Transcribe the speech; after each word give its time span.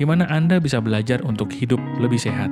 di 0.00 0.08
mana 0.08 0.24
Anda 0.32 0.56
bisa 0.56 0.80
belajar 0.80 1.20
untuk 1.28 1.52
hidup 1.52 1.76
lebih 2.00 2.16
sehat. 2.16 2.48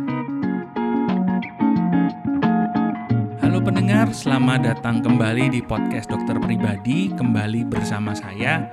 Halo 3.40 3.64
pendengar, 3.64 4.12
selamat 4.12 4.68
datang 4.68 5.00
kembali 5.00 5.56
di 5.56 5.64
podcast 5.64 6.12
Dokter 6.12 6.36
Pribadi, 6.44 7.08
kembali 7.16 7.64
bersama 7.64 8.12
saya, 8.12 8.68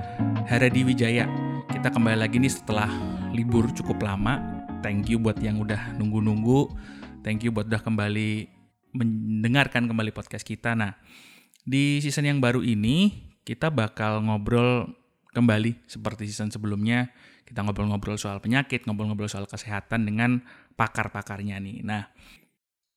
Haradi 0.51 0.84
Wijaya. 0.84 1.23
Kita 1.71 1.88
kembali 1.88 2.20
lagi 2.20 2.35
nih 2.35 2.51
setelah 2.51 2.91
libur 3.31 3.71
cukup 3.71 4.03
lama. 4.03 4.43
Thank 4.84 5.07
you 5.07 5.23
buat 5.23 5.39
yang 5.39 5.63
udah 5.63 5.95
nunggu-nunggu. 5.95 6.76
Thank 7.23 7.48
you 7.48 7.55
buat 7.55 7.71
udah 7.71 7.79
kembali 7.79 8.51
mendengarkan 8.91 9.87
kembali 9.87 10.12
podcast 10.12 10.43
kita. 10.43 10.76
Nah, 10.76 10.99
di 11.63 12.03
season 12.03 12.27
yang 12.27 12.43
baru 12.43 12.59
ini, 12.59 13.23
kita 13.48 13.71
bakal 13.71 14.20
ngobrol 14.20 14.91
kembali 15.32 15.79
seperti 15.87 16.27
season 16.27 16.51
sebelumnya 16.51 17.07
kita 17.46 17.62
ngobrol-ngobrol 17.62 18.18
soal 18.18 18.41
penyakit, 18.41 18.90
ngobrol-ngobrol 18.90 19.29
soal 19.29 19.46
kesehatan 19.46 20.10
dengan 20.10 20.41
pakar-pakarnya 20.74 21.62
nih. 21.62 21.85
Nah, 21.85 22.10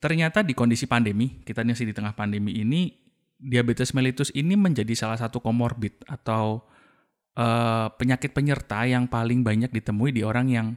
ternyata 0.00 0.40
di 0.40 0.56
kondisi 0.56 0.88
pandemi, 0.88 1.44
kita 1.44 1.62
masih 1.62 1.92
di 1.92 1.94
tengah 1.94 2.16
pandemi 2.16 2.56
ini, 2.56 2.96
diabetes 3.36 3.92
mellitus 3.92 4.32
ini 4.32 4.56
menjadi 4.56 4.90
salah 4.96 5.20
satu 5.20 5.38
komorbid 5.44 6.00
atau 6.08 6.64
uh, 7.36 7.86
penyakit 7.94 8.32
penyerta 8.32 8.88
yang 8.88 9.06
paling 9.06 9.44
banyak 9.44 9.70
ditemui 9.70 10.16
di 10.16 10.24
orang 10.24 10.48
yang 10.48 10.68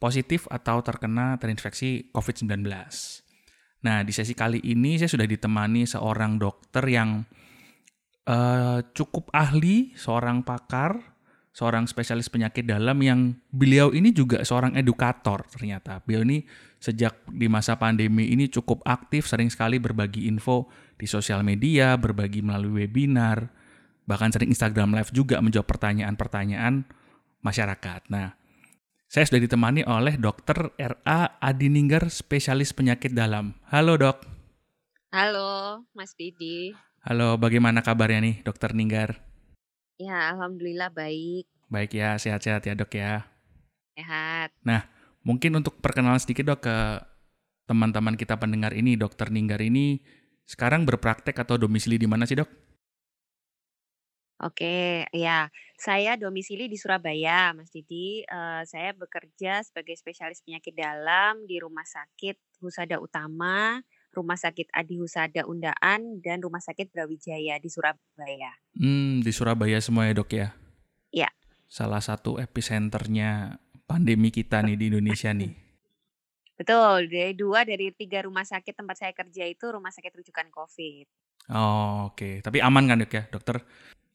positif 0.00 0.50
atau 0.50 0.82
terkena 0.82 1.38
terinfeksi 1.38 2.10
COVID-19. 2.10 2.66
Nah, 3.86 4.02
di 4.02 4.12
sesi 4.14 4.32
kali 4.34 4.58
ini 4.66 4.98
saya 4.98 5.10
sudah 5.12 5.28
ditemani 5.28 5.86
seorang 5.86 6.40
dokter 6.40 6.82
yang 6.88 7.22
uh, 8.26 8.82
cukup 8.96 9.30
ahli, 9.30 9.94
seorang 9.94 10.42
pakar 10.42 11.11
seorang 11.52 11.84
spesialis 11.84 12.32
penyakit 12.32 12.64
dalam 12.64 12.96
yang 13.04 13.36
beliau 13.52 13.92
ini 13.92 14.10
juga 14.10 14.40
seorang 14.40 14.72
edukator 14.74 15.44
ternyata. 15.52 16.00
Beliau 16.02 16.24
ini 16.24 16.48
sejak 16.80 17.28
di 17.28 17.46
masa 17.46 17.76
pandemi 17.76 18.32
ini 18.32 18.48
cukup 18.48 18.80
aktif, 18.88 19.28
sering 19.28 19.52
sekali 19.52 19.76
berbagi 19.76 20.26
info 20.26 20.72
di 20.96 21.04
sosial 21.04 21.44
media, 21.44 21.94
berbagi 22.00 22.40
melalui 22.40 22.88
webinar, 22.88 23.52
bahkan 24.08 24.32
sering 24.32 24.50
Instagram 24.50 24.96
Live 24.96 25.12
juga 25.12 25.38
menjawab 25.44 25.68
pertanyaan-pertanyaan 25.68 26.88
masyarakat. 27.44 28.08
Nah, 28.08 28.32
saya 29.12 29.28
sudah 29.28 29.44
ditemani 29.44 29.84
oleh 29.84 30.16
Dr. 30.16 30.72
R.A. 30.80 31.36
Adininggar, 31.36 32.08
spesialis 32.08 32.72
penyakit 32.72 33.12
dalam. 33.12 33.52
Halo 33.68 34.00
dok. 34.00 34.24
Halo 35.12 35.84
Mas 35.92 36.16
Didi. 36.16 36.72
Halo, 37.04 37.36
bagaimana 37.36 37.84
kabarnya 37.84 38.24
nih 38.24 38.36
Dokter 38.40 38.72
Ninggar? 38.72 39.31
Ya, 40.02 40.34
alhamdulillah 40.34 40.90
baik. 40.90 41.46
Baik 41.70 41.94
ya, 41.94 42.18
sehat-sehat 42.18 42.66
ya, 42.66 42.74
Dok 42.74 42.90
ya. 42.98 43.22
Sehat. 43.94 44.50
Nah, 44.66 44.82
mungkin 45.22 45.54
untuk 45.54 45.78
perkenalan 45.78 46.18
sedikit, 46.18 46.50
Dok, 46.50 46.66
ke 46.66 46.76
teman-teman 47.70 48.18
kita 48.18 48.34
pendengar 48.34 48.74
ini, 48.74 48.98
Dokter 48.98 49.30
Ninggar 49.30 49.62
ini 49.62 50.02
sekarang 50.42 50.82
berpraktek 50.82 51.38
atau 51.38 51.54
domisili 51.54 52.02
di 52.02 52.10
mana 52.10 52.26
sih, 52.26 52.34
Dok? 52.34 52.50
Oke, 54.42 55.06
ya. 55.14 55.46
Saya 55.78 56.18
domisili 56.18 56.66
di 56.66 56.74
Surabaya, 56.74 57.54
Mas 57.54 57.70
Didi. 57.70 58.26
Uh, 58.26 58.66
saya 58.66 58.90
bekerja 58.90 59.62
sebagai 59.62 59.94
spesialis 59.94 60.42
penyakit 60.42 60.74
dalam 60.74 61.46
di 61.46 61.62
Rumah 61.62 61.86
Sakit 61.86 62.58
Husada 62.58 62.98
Utama 62.98 63.78
Rumah 64.12 64.36
Sakit 64.36 64.68
Adi 64.76 65.00
Husada 65.00 65.48
Undaan 65.48 66.20
dan 66.20 66.44
Rumah 66.44 66.60
Sakit 66.60 66.92
Brawijaya 66.92 67.56
di 67.56 67.68
Surabaya. 67.72 68.52
Hmm, 68.76 69.24
di 69.24 69.32
Surabaya 69.32 69.80
semua 69.80 70.04
ya 70.04 70.12
dok 70.12 70.30
ya? 70.36 70.52
Iya. 71.08 71.32
Salah 71.64 72.04
satu 72.04 72.36
epicenternya 72.36 73.56
pandemi 73.88 74.28
kita 74.28 74.60
nih 74.60 74.76
di 74.76 74.84
Indonesia 74.92 75.32
nih. 75.32 75.52
Betul, 76.60 77.08
dari 77.08 77.32
dua 77.32 77.64
dari 77.64 77.88
tiga 77.96 78.28
rumah 78.28 78.44
sakit 78.44 78.76
tempat 78.76 78.96
saya 79.00 79.12
kerja 79.16 79.48
itu 79.48 79.64
rumah 79.72 79.88
sakit 79.88 80.12
rujukan 80.12 80.52
COVID. 80.52 81.06
Oh, 81.50 82.12
oke. 82.12 82.20
Okay. 82.20 82.34
Tapi 82.44 82.60
aman 82.60 82.84
kan 82.86 83.00
dok 83.00 83.12
ya, 83.16 83.24
dokter? 83.32 83.64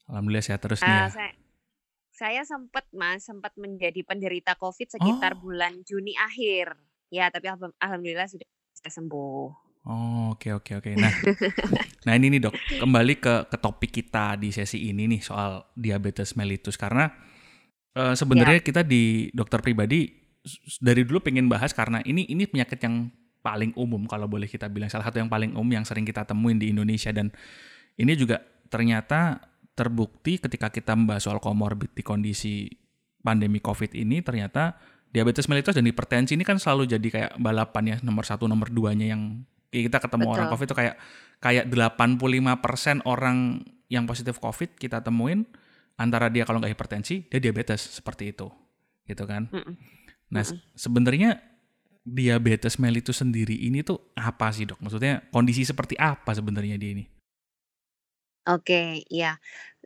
Alhamdulillah 0.08 0.46
sehat 0.46 0.64
terus 0.64 0.80
nih 0.80 0.88
uh, 0.88 0.96
ya. 0.96 1.06
Saya, 1.12 1.32
saya 2.14 2.42
sempat 2.46 2.86
mas, 2.94 3.26
sempat 3.26 3.52
menjadi 3.60 4.00
penderita 4.06 4.56
COVID 4.56 4.94
sekitar 4.96 5.36
oh. 5.36 5.50
bulan 5.50 5.82
Juni 5.84 6.16
akhir. 6.16 6.72
Ya, 7.12 7.28
tapi 7.28 7.52
alhamdulillah 7.82 8.30
sudah 8.30 8.46
sembuh. 8.86 9.67
Oh, 9.86 10.34
oke 10.34 10.50
oke 10.58 10.82
oke. 10.82 10.90
Nah, 10.98 11.12
nah 12.06 12.12
ini 12.18 12.34
nih 12.34 12.40
dok, 12.48 12.54
kembali 12.82 13.14
ke 13.22 13.34
ke 13.46 13.56
topik 13.60 13.90
kita 13.94 14.34
di 14.34 14.50
sesi 14.50 14.90
ini 14.90 15.06
nih 15.06 15.22
soal 15.22 15.70
diabetes 15.78 16.34
mellitus 16.34 16.74
karena 16.74 17.08
uh, 17.94 18.14
sebenarnya 18.14 18.60
ya. 18.60 18.66
kita 18.66 18.82
di 18.82 19.30
dokter 19.30 19.62
pribadi 19.62 20.10
dari 20.82 21.02
dulu 21.04 21.22
pengen 21.24 21.46
bahas 21.46 21.72
karena 21.72 22.00
ini 22.04 22.26
ini 22.28 22.48
penyakit 22.48 22.78
yang 22.80 23.10
paling 23.42 23.72
umum 23.78 24.04
kalau 24.04 24.26
boleh 24.26 24.50
kita 24.50 24.66
bilang 24.66 24.90
salah 24.90 25.06
satu 25.06 25.22
yang 25.22 25.30
paling 25.30 25.54
umum 25.54 25.80
yang 25.80 25.86
sering 25.86 26.04
kita 26.04 26.26
temuin 26.26 26.58
di 26.58 26.74
Indonesia 26.74 27.14
dan 27.14 27.30
ini 27.96 28.12
juga 28.18 28.42
ternyata 28.68 29.40
terbukti 29.72 30.42
ketika 30.42 30.68
kita 30.68 30.92
membahas 30.98 31.30
soal 31.30 31.38
komorbid 31.38 31.94
di 31.94 32.02
kondisi 32.02 32.66
pandemi 33.22 33.62
COVID 33.62 33.94
ini 33.94 34.20
ternyata 34.20 34.74
diabetes 35.08 35.46
mellitus 35.48 35.72
dan 35.72 35.86
hipertensi 35.86 36.36
ini 36.36 36.44
kan 36.44 36.60
selalu 36.60 36.98
jadi 36.98 37.08
kayak 37.08 37.32
balapan 37.40 37.84
ya 37.94 37.96
nomor 38.04 38.26
satu 38.26 38.44
nomor 38.44 38.68
duanya 38.68 39.14
yang 39.14 39.46
kita 39.68 39.98
ketemu 40.00 40.24
Betul. 40.28 40.34
orang 40.36 40.48
COVID 40.52 40.66
itu 40.68 40.76
kayak 40.76 40.94
kayak 41.38 41.64
85% 41.70 43.04
orang 43.04 43.62
yang 43.88 44.04
positif 44.04 44.40
COVID 44.40 44.76
kita 44.76 45.00
temuin 45.04 45.48
antara 45.98 46.32
dia 46.32 46.46
kalau 46.48 46.60
nggak 46.60 46.72
hipertensi 46.72 47.28
dia 47.28 47.40
diabetes 47.40 48.00
seperti 48.00 48.32
itu 48.32 48.48
gitu 49.08 49.24
kan. 49.24 49.48
Mm 49.52 49.60
-mm. 49.60 49.74
Nah 50.32 50.44
mm 50.44 50.52
-mm. 50.52 50.76
sebenarnya 50.76 51.30
diabetes 52.08 52.80
mellitus 52.80 53.20
sendiri 53.20 53.56
ini 53.56 53.84
tuh 53.84 54.12
apa 54.16 54.48
sih 54.52 54.64
dok? 54.64 54.80
Maksudnya 54.80 55.28
kondisi 55.28 55.64
seperti 55.64 55.96
apa 56.00 56.32
sebenarnya 56.32 56.80
dia 56.80 56.90
ini? 56.96 57.04
Oke, 58.48 59.04
iya. 59.12 59.36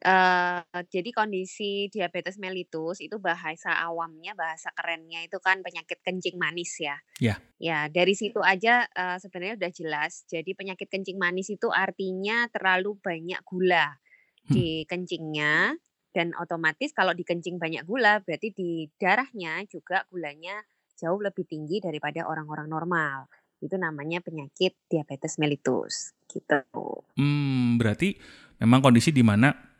Uh, 0.03 0.67
jadi 0.91 1.15
kondisi 1.15 1.87
diabetes 1.87 2.35
mellitus 2.35 2.99
itu 2.99 3.23
bahasa 3.23 3.71
awamnya, 3.87 4.35
bahasa 4.35 4.75
kerennya 4.75 5.23
itu 5.23 5.39
kan 5.39 5.63
penyakit 5.63 6.03
kencing 6.03 6.35
manis 6.43 6.75
ya. 6.83 6.99
Ya. 7.23 7.39
Ya, 7.63 7.87
dari 7.87 8.19
situ 8.19 8.43
aja 8.43 8.91
uh, 8.99 9.23
sebenarnya 9.23 9.63
udah 9.63 9.71
jelas. 9.71 10.27
Jadi 10.27 10.59
penyakit 10.59 10.91
kencing 10.91 11.23
manis 11.23 11.55
itu 11.55 11.71
artinya 11.71 12.51
terlalu 12.51 12.99
banyak 12.99 13.39
gula 13.47 13.95
hmm. 13.95 14.51
di 14.51 14.83
kencingnya 14.91 15.79
dan 16.11 16.35
otomatis 16.35 16.91
kalau 16.91 17.15
di 17.15 17.23
kencing 17.23 17.57
banyak 17.57 17.87
gula 17.89 18.21
berarti 18.21 18.53
di 18.53 18.85
darahnya 19.01 19.65
juga 19.71 20.05
gulanya 20.11 20.61
jauh 20.99 21.23
lebih 21.23 21.47
tinggi 21.47 21.79
daripada 21.79 22.27
orang-orang 22.27 22.67
normal. 22.67 23.31
Itu 23.63 23.79
namanya 23.79 24.19
penyakit 24.19 24.75
diabetes 24.91 25.39
mellitus 25.39 26.11
gitu. 26.27 26.67
Hmm, 27.15 27.79
berarti 27.79 28.19
memang 28.59 28.83
kondisi 28.83 29.15
di 29.15 29.23
mana 29.23 29.72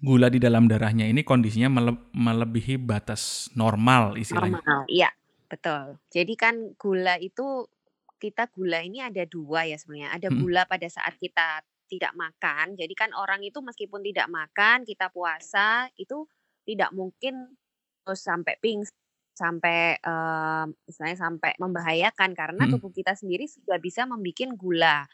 gula 0.00 0.28
di 0.28 0.36
dalam 0.36 0.68
darahnya 0.68 1.08
ini 1.08 1.24
kondisinya 1.24 1.68
mele 1.72 1.92
melebihi 2.12 2.80
batas 2.80 3.48
normal 3.56 4.16
istilahnya. 4.20 4.60
Normal, 4.60 4.82
iya, 4.88 5.10
betul. 5.48 5.96
Jadi 6.12 6.34
kan 6.36 6.54
gula 6.76 7.16
itu 7.20 7.68
kita 8.16 8.48
gula 8.52 8.80
ini 8.80 9.04
ada 9.04 9.24
dua 9.28 9.68
ya 9.68 9.76
sebenarnya. 9.76 10.16
Ada 10.16 10.28
hmm. 10.32 10.38
gula 10.40 10.62
pada 10.64 10.88
saat 10.88 11.16
kita 11.20 11.64
tidak 11.86 12.12
makan. 12.18 12.74
Jadi 12.74 12.94
kan 12.98 13.14
orang 13.14 13.44
itu 13.46 13.62
meskipun 13.62 14.02
tidak 14.02 14.26
makan, 14.28 14.82
kita 14.82 15.08
puasa 15.12 15.86
itu 15.96 16.26
tidak 16.66 16.90
mungkin 16.90 17.54
terus 18.02 18.22
sampai 18.22 18.58
ping 18.58 18.82
sampai 19.36 20.00
uh, 20.00 20.64
istilahnya 20.88 21.18
sampai 21.20 21.52
membahayakan 21.60 22.32
karena 22.32 22.64
hmm. 22.64 22.72
tubuh 22.72 22.88
kita 22.88 23.12
sendiri 23.12 23.44
sudah 23.44 23.76
bisa 23.76 24.08
membuat 24.08 24.56
gula 24.56 25.04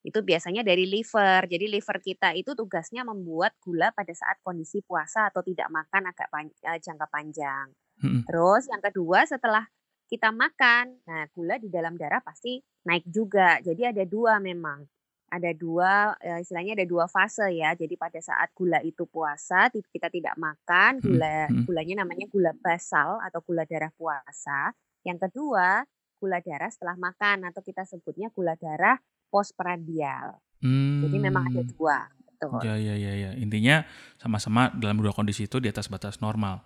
itu 0.00 0.18
biasanya 0.24 0.64
dari 0.64 0.88
liver. 0.88 1.44
Jadi 1.44 1.66
liver 1.68 1.98
kita 2.00 2.32
itu 2.32 2.56
tugasnya 2.56 3.04
membuat 3.04 3.56
gula 3.60 3.92
pada 3.92 4.12
saat 4.16 4.40
kondisi 4.40 4.80
puasa 4.80 5.28
atau 5.28 5.44
tidak 5.44 5.68
makan 5.68 6.08
agak 6.08 6.28
pan 6.32 6.48
uh, 6.48 6.78
jangka 6.80 7.06
panjang. 7.12 7.68
Hmm. 8.00 8.24
Terus 8.24 8.64
yang 8.72 8.80
kedua 8.80 9.28
setelah 9.28 9.64
kita 10.08 10.32
makan, 10.34 10.98
nah 11.06 11.28
gula 11.30 11.60
di 11.60 11.68
dalam 11.68 11.94
darah 12.00 12.24
pasti 12.24 12.58
naik 12.88 13.04
juga. 13.06 13.60
Jadi 13.60 13.92
ada 13.92 14.04
dua 14.08 14.40
memang. 14.40 14.82
Ada 15.30 15.54
dua, 15.54 16.10
uh, 16.18 16.38
istilahnya 16.42 16.74
ada 16.80 16.86
dua 16.88 17.06
fase 17.06 17.46
ya. 17.54 17.76
Jadi 17.76 17.94
pada 17.94 18.18
saat 18.18 18.50
gula 18.56 18.82
itu 18.82 19.06
puasa, 19.06 19.70
kita 19.70 20.10
tidak 20.10 20.34
makan, 20.40 20.98
gula 20.98 21.46
hmm. 21.46 21.68
gulanya 21.68 22.02
namanya 22.02 22.26
gula 22.26 22.50
basal 22.56 23.20
atau 23.20 23.38
gula 23.44 23.68
darah 23.68 23.92
puasa. 23.94 24.72
Yang 25.04 25.28
kedua, 25.28 25.84
gula 26.18 26.40
darah 26.40 26.72
setelah 26.72 26.96
makan 26.96 27.46
atau 27.52 27.60
kita 27.60 27.84
sebutnya 27.84 28.32
gula 28.32 28.56
darah 28.58 28.98
postprandial. 29.30 30.42
Hmm. 30.60 31.06
Jadi 31.06 31.16
memang 31.16 31.48
ada 31.48 31.62
hmm. 31.62 31.70
dua. 31.74 32.10
Betul. 32.26 32.60
Ya, 32.64 32.76
ya, 32.76 32.94
ya, 32.96 33.12
ya. 33.16 33.30
Intinya 33.36 33.84
sama-sama 34.20 34.72
dalam 34.76 35.00
dua 35.00 35.14
kondisi 35.14 35.48
itu 35.48 35.62
di 35.62 35.68
atas 35.68 35.88
batas 35.88 36.18
normal. 36.18 36.64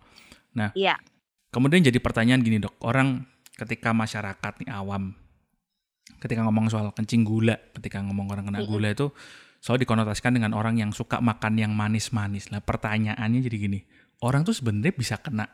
Nah, 0.54 0.70
ya. 0.78 0.94
kemudian 1.50 1.82
jadi 1.82 1.98
pertanyaan 1.98 2.42
gini 2.42 2.62
dok, 2.62 2.78
orang 2.86 3.26
ketika 3.58 3.90
masyarakat 3.90 4.64
nih 4.64 4.70
awam, 4.70 5.14
ketika 6.22 6.46
ngomong 6.46 6.70
soal 6.70 6.94
kencing 6.94 7.26
gula, 7.26 7.58
ketika 7.74 7.98
ngomong 8.02 8.30
orang 8.30 8.46
kena 8.46 8.62
gula 8.62 8.94
itu 8.94 9.10
selalu 9.58 9.88
dikonotasikan 9.88 10.36
dengan 10.36 10.52
orang 10.52 10.76
yang 10.78 10.92
suka 10.92 11.18
makan 11.18 11.58
yang 11.58 11.72
manis-manis. 11.72 12.52
Nah 12.52 12.60
pertanyaannya 12.62 13.40
jadi 13.42 13.56
gini, 13.56 13.80
orang 14.22 14.46
tuh 14.46 14.54
sebenarnya 14.54 14.94
bisa 14.94 15.16
kena 15.18 15.48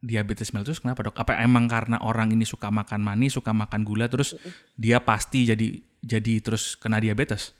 diabetes 0.00 0.54
mellitus 0.54 0.78
kenapa 0.78 1.10
dok? 1.10 1.16
Apa 1.18 1.42
emang 1.42 1.66
karena 1.66 1.98
orang 1.98 2.30
ini 2.30 2.46
suka 2.46 2.70
makan 2.70 3.02
manis, 3.02 3.34
suka 3.34 3.50
makan 3.50 3.82
gula, 3.82 4.06
terus 4.06 4.38
dia 4.78 5.02
pasti 5.02 5.48
jadi 5.48 5.82
jadi 6.04 6.40
terus 6.44 6.76
kena 6.76 7.00
diabetes? 7.00 7.56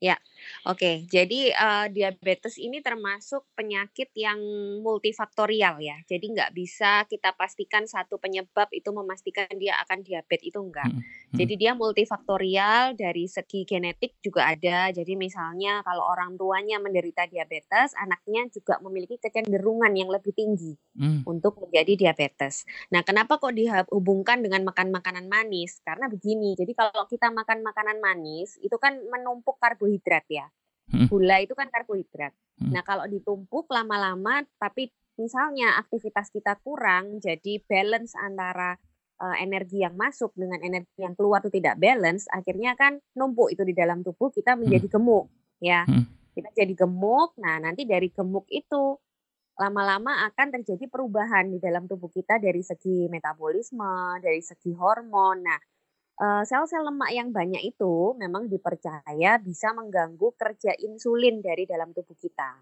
Ya, 0.00 0.20
oke. 0.68 1.08
Jadi 1.08 1.50
uh, 1.50 1.86
diabetes 1.88 2.60
ini 2.60 2.84
termasuk 2.84 3.46
penyakit 3.56 4.12
yang 4.12 4.38
multifaktorial 4.84 5.80
ya. 5.80 5.96
Jadi 6.04 6.36
nggak 6.36 6.52
bisa 6.52 7.06
kita 7.08 7.32
pastikan 7.32 7.88
satu 7.88 8.20
penyebab 8.20 8.68
itu 8.74 8.90
memastikan 8.92 9.48
dia 9.56 9.78
akan 9.86 10.02
diabetes 10.02 10.52
itu 10.52 10.58
enggak. 10.60 10.90
Hmm, 10.90 11.00
hmm. 11.00 11.36
Jadi 11.38 11.54
dia 11.56 11.72
multifaktorial 11.72 12.98
dari 12.98 13.26
segi 13.30 13.64
genetik 13.64 14.20
juga 14.20 14.52
ada. 14.52 14.92
Jadi 14.92 15.16
misalnya 15.16 15.80
kalau 15.86 16.04
orang 16.06 16.36
tuanya 16.36 16.76
menderita 16.78 17.26
diabetes, 17.30 17.96
anaknya 17.96 18.46
juga 18.52 18.78
memiliki 18.84 19.16
kecenderungan 19.16 19.92
yang 19.96 20.12
lebih 20.12 20.36
tinggi 20.36 20.76
hmm. 20.98 21.24
untuk 21.24 21.58
menjadi 21.62 22.08
diabetes. 22.08 22.68
Nah, 22.92 23.02
kenapa 23.02 23.40
kok 23.40 23.54
dihubungkan 23.56 24.44
dengan 24.44 24.66
makan 24.66 24.92
makanan 24.92 25.26
manis? 25.30 25.80
Karena 25.82 26.06
begini. 26.10 26.52
Jadi 26.58 26.72
kalau 26.76 27.08
kita 27.08 27.32
makan 27.32 27.64
makanan 27.64 27.98
manis 27.98 28.60
itu 28.60 28.76
kan 28.76 28.98
menumpuk 29.08 29.56
karbohidrat 29.56 29.96
karbohidrat 29.96 30.24
ya. 30.36 30.46
Hmm. 30.92 31.08
Gula 31.10 31.42
itu 31.42 31.56
kan 31.56 31.72
karbohidrat. 31.72 32.32
Hmm. 32.60 32.72
Nah, 32.76 32.82
kalau 32.86 33.08
ditumpuk 33.08 33.66
lama-lama 33.72 34.44
tapi 34.60 34.92
misalnya 35.16 35.80
aktivitas 35.80 36.28
kita 36.28 36.60
kurang 36.60 37.18
jadi 37.24 37.58
balance 37.64 38.12
antara 38.14 38.76
uh, 39.18 39.36
energi 39.40 39.80
yang 39.80 39.96
masuk 39.96 40.36
dengan 40.36 40.60
energi 40.60 41.00
yang 41.00 41.16
keluar 41.16 41.40
itu 41.40 41.56
tidak 41.56 41.80
balance, 41.80 42.28
akhirnya 42.28 42.76
kan 42.76 43.00
numpuk 43.16 43.48
itu 43.50 43.64
di 43.64 43.72
dalam 43.72 44.04
tubuh 44.04 44.28
kita 44.28 44.54
hmm. 44.54 44.60
menjadi 44.62 44.86
gemuk 44.92 45.26
ya. 45.58 45.88
Kita 46.36 46.52
jadi 46.52 46.76
gemuk. 46.76 47.32
Nah, 47.40 47.56
nanti 47.64 47.88
dari 47.88 48.12
gemuk 48.12 48.44
itu 48.52 49.00
lama-lama 49.56 50.28
akan 50.28 50.60
terjadi 50.60 50.84
perubahan 50.84 51.48
di 51.48 51.56
dalam 51.56 51.88
tubuh 51.88 52.12
kita 52.12 52.36
dari 52.36 52.60
segi 52.60 53.08
metabolisme, 53.08 54.20
dari 54.20 54.44
segi 54.44 54.76
hormon. 54.76 55.40
Nah, 55.40 55.56
Eh, 56.16 56.42
sel-sel 56.48 56.80
lemak 56.80 57.12
yang 57.12 57.28
banyak 57.28 57.60
itu 57.60 58.16
memang 58.16 58.48
dipercaya 58.48 59.36
bisa 59.36 59.76
mengganggu 59.76 60.32
kerja 60.32 60.72
insulin 60.80 61.44
dari 61.44 61.68
dalam 61.68 61.92
tubuh 61.92 62.16
kita. 62.16 62.56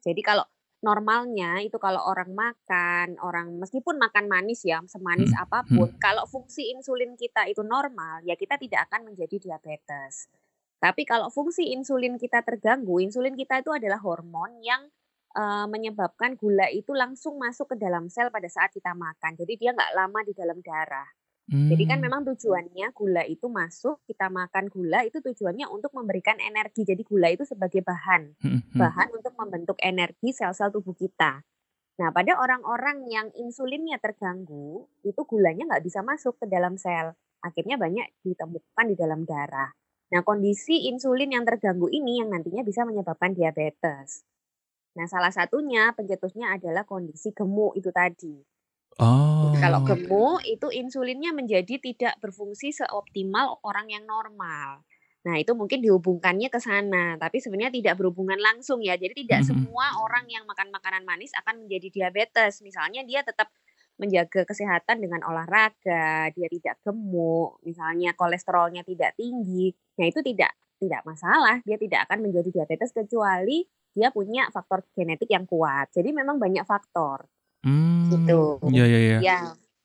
Jadi 0.00 0.24
kalau 0.24 0.48
normalnya 0.80 1.60
itu 1.60 1.76
kalau 1.76 2.00
orang 2.08 2.32
makan, 2.32 3.20
orang 3.20 3.52
meskipun 3.60 4.00
makan 4.00 4.32
manis 4.32 4.64
ya, 4.64 4.80
semanis 4.88 5.28
hmm. 5.36 5.44
apa 5.44 5.60
pun, 5.68 5.92
hmm. 5.92 6.00
kalau 6.00 6.24
fungsi 6.24 6.72
insulin 6.72 7.20
kita 7.20 7.44
itu 7.52 7.60
normal, 7.60 8.24
ya 8.24 8.32
kita 8.32 8.56
tidak 8.56 8.88
akan 8.88 9.12
menjadi 9.12 9.36
diabetes. 9.36 10.32
Tapi 10.80 11.04
kalau 11.04 11.28
fungsi 11.28 11.76
insulin 11.76 12.16
kita 12.16 12.40
terganggu, 12.40 13.04
insulin 13.04 13.36
kita 13.36 13.60
itu 13.60 13.76
adalah 13.76 14.00
hormon 14.00 14.56
yang 14.64 14.88
uh, 15.36 15.68
menyebabkan 15.68 16.40
gula 16.40 16.72
itu 16.72 16.96
langsung 16.96 17.36
masuk 17.36 17.76
ke 17.76 17.76
dalam 17.76 18.08
sel 18.08 18.32
pada 18.32 18.48
saat 18.48 18.72
kita 18.72 18.96
makan. 18.96 19.36
Jadi 19.36 19.60
dia 19.60 19.76
nggak 19.76 19.92
lama 19.92 20.24
di 20.24 20.32
dalam 20.32 20.64
darah. 20.64 21.19
Jadi 21.50 21.82
kan 21.82 21.98
hmm. 21.98 22.06
memang 22.06 22.22
tujuannya 22.30 22.94
gula 22.94 23.26
itu 23.26 23.50
masuk, 23.50 24.06
kita 24.06 24.30
makan 24.30 24.70
gula 24.70 25.02
itu 25.02 25.18
tujuannya 25.18 25.66
untuk 25.66 25.90
memberikan 25.98 26.38
energi. 26.38 26.86
Jadi 26.86 27.02
gula 27.02 27.26
itu 27.26 27.42
sebagai 27.42 27.82
bahan, 27.82 28.38
hmm, 28.38 28.70
hmm. 28.70 28.78
bahan 28.78 29.08
untuk 29.10 29.34
membentuk 29.34 29.74
energi 29.82 30.30
sel-sel 30.30 30.70
tubuh 30.70 30.94
kita. 30.94 31.42
Nah, 31.98 32.14
pada 32.14 32.38
orang-orang 32.38 33.02
yang 33.10 33.28
insulinnya 33.34 33.98
terganggu, 33.98 34.86
itu 35.02 35.20
gulanya 35.26 35.74
nggak 35.74 35.84
bisa 35.84 36.06
masuk 36.06 36.38
ke 36.38 36.46
dalam 36.46 36.78
sel. 36.78 37.18
Akhirnya 37.42 37.74
banyak 37.74 38.06
ditemukan 38.22 38.86
di 38.86 38.94
dalam 38.94 39.26
darah. 39.26 39.74
Nah, 40.14 40.22
kondisi 40.22 40.86
insulin 40.86 41.34
yang 41.34 41.42
terganggu 41.42 41.90
ini 41.90 42.22
yang 42.22 42.30
nantinya 42.30 42.62
bisa 42.62 42.86
menyebabkan 42.86 43.34
diabetes. 43.34 44.22
Nah, 44.94 45.10
salah 45.10 45.34
satunya 45.34 45.90
pencetusnya 45.98 46.54
adalah 46.54 46.86
kondisi 46.86 47.34
gemuk 47.34 47.74
itu 47.74 47.90
tadi. 47.90 48.38
Oh. 49.00 49.56
Kalau 49.56 49.80
gemuk 49.80 50.44
itu 50.44 50.68
insulinnya 50.68 51.32
menjadi 51.32 51.80
tidak 51.80 52.20
berfungsi 52.20 52.76
seoptimal 52.76 53.64
orang 53.64 53.88
yang 53.88 54.04
normal. 54.04 54.84
Nah, 55.20 55.36
itu 55.36 55.52
mungkin 55.52 55.84
dihubungkannya 55.84 56.48
ke 56.48 56.60
sana, 56.60 57.16
tapi 57.20 57.40
sebenarnya 57.40 57.72
tidak 57.72 57.94
berhubungan 57.96 58.36
langsung 58.40 58.80
ya. 58.84 59.00
Jadi 59.00 59.24
tidak 59.24 59.44
mm-hmm. 59.44 59.68
semua 59.68 59.86
orang 60.00 60.24
yang 60.28 60.44
makan 60.44 60.68
makanan 60.72 61.04
manis 61.08 61.32
akan 61.36 61.64
menjadi 61.64 61.88
diabetes. 61.92 62.60
Misalnya 62.60 63.04
dia 63.04 63.20
tetap 63.20 63.52
menjaga 64.00 64.48
kesehatan 64.48 65.00
dengan 65.00 65.20
olahraga, 65.28 66.32
dia 66.32 66.48
tidak 66.48 66.80
gemuk, 66.80 67.60
misalnya 67.64 68.16
kolesterolnya 68.16 68.80
tidak 68.84 69.12
tinggi. 69.16 69.72
Nah, 70.00 70.08
itu 70.08 70.24
tidak 70.24 70.56
tidak 70.80 71.04
masalah, 71.04 71.60
dia 71.68 71.76
tidak 71.76 72.08
akan 72.08 72.24
menjadi 72.24 72.48
diabetes 72.48 72.96
kecuali 72.96 73.64
dia 73.90 74.08
punya 74.14 74.46
faktor 74.54 74.86
genetik 74.94 75.28
yang 75.28 75.44
kuat. 75.44 75.90
Jadi 75.90 76.14
memang 76.14 76.38
banyak 76.38 76.62
faktor. 76.62 77.26
Hmm, 77.60 78.08
Gitu. 78.10 78.40
Iya 78.72 78.84
iya 78.88 78.98
iya. 78.98 79.18
Ya. 79.20 79.40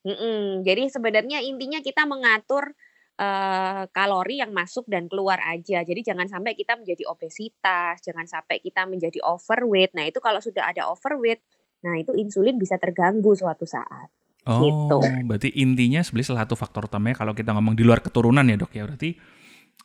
mm 0.05 0.63
Jadi 0.63 0.83
sebenarnya 0.89 1.41
intinya 1.41 1.81
kita 1.81 2.05
mengatur 2.05 2.73
uh, 3.19 3.83
kalori 3.91 4.39
yang 4.39 4.51
masuk 4.51 4.87
dan 4.87 5.07
keluar 5.07 5.39
aja. 5.43 5.81
Jadi 5.83 6.01
jangan 6.03 6.27
sampai 6.27 6.55
kita 6.55 6.75
menjadi 6.79 7.03
obesitas, 7.07 7.99
jangan 8.03 8.27
sampai 8.27 8.59
kita 8.59 8.87
menjadi 8.87 9.19
overweight. 9.23 9.95
Nah, 9.95 10.07
itu 10.07 10.19
kalau 10.19 10.39
sudah 10.39 10.71
ada 10.71 10.87
overweight, 10.91 11.41
nah 11.83 11.95
itu 11.99 12.15
insulin 12.15 12.59
bisa 12.59 12.75
terganggu 12.79 13.35
suatu 13.35 13.67
saat. 13.67 14.11
Oh, 14.45 14.61
gitu. 14.61 15.01
berarti 15.25 15.49
intinya 15.57 16.05
sebenarnya 16.05 16.29
salah 16.29 16.45
satu 16.45 16.53
faktor 16.53 16.85
utamanya 16.85 17.17
kalau 17.17 17.33
kita 17.33 17.49
ngomong 17.49 17.73
di 17.73 17.81
luar 17.81 17.97
keturunan 18.05 18.45
ya, 18.45 18.57
Dok 18.61 18.71
ya. 18.77 18.83
Berarti 18.85 19.09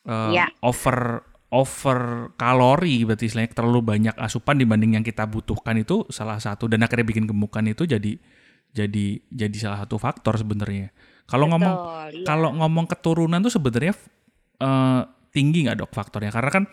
uh, 0.05 0.33
ya. 0.37 0.47
over 0.61 1.25
over 1.51 2.31
kalori 2.39 3.03
berarti 3.03 3.27
istilahnya 3.27 3.51
terlalu 3.53 3.83
banyak 3.83 4.15
asupan 4.15 4.55
dibanding 4.55 4.99
yang 4.99 5.05
kita 5.05 5.27
butuhkan 5.27 5.83
itu 5.83 6.07
salah 6.07 6.39
satu 6.39 6.71
dan 6.71 6.87
akhirnya 6.87 7.07
bikin 7.07 7.27
gemukan 7.27 7.67
itu 7.67 7.91
jadi 7.91 8.15
jadi 8.71 9.07
jadi 9.27 9.57
salah 9.59 9.83
satu 9.83 9.99
faktor 9.99 10.39
sebenarnya. 10.39 10.95
Kalau 11.27 11.51
ngomong 11.51 11.75
iya. 12.15 12.27
kalau 12.27 12.55
ngomong 12.55 12.87
keturunan 12.87 13.43
tuh 13.43 13.51
sebenarnya 13.51 13.95
uh, 14.63 15.03
tinggi 15.35 15.67
nggak 15.67 15.79
dok 15.83 15.91
faktornya? 15.91 16.31
Karena 16.31 16.51
kan 16.51 16.65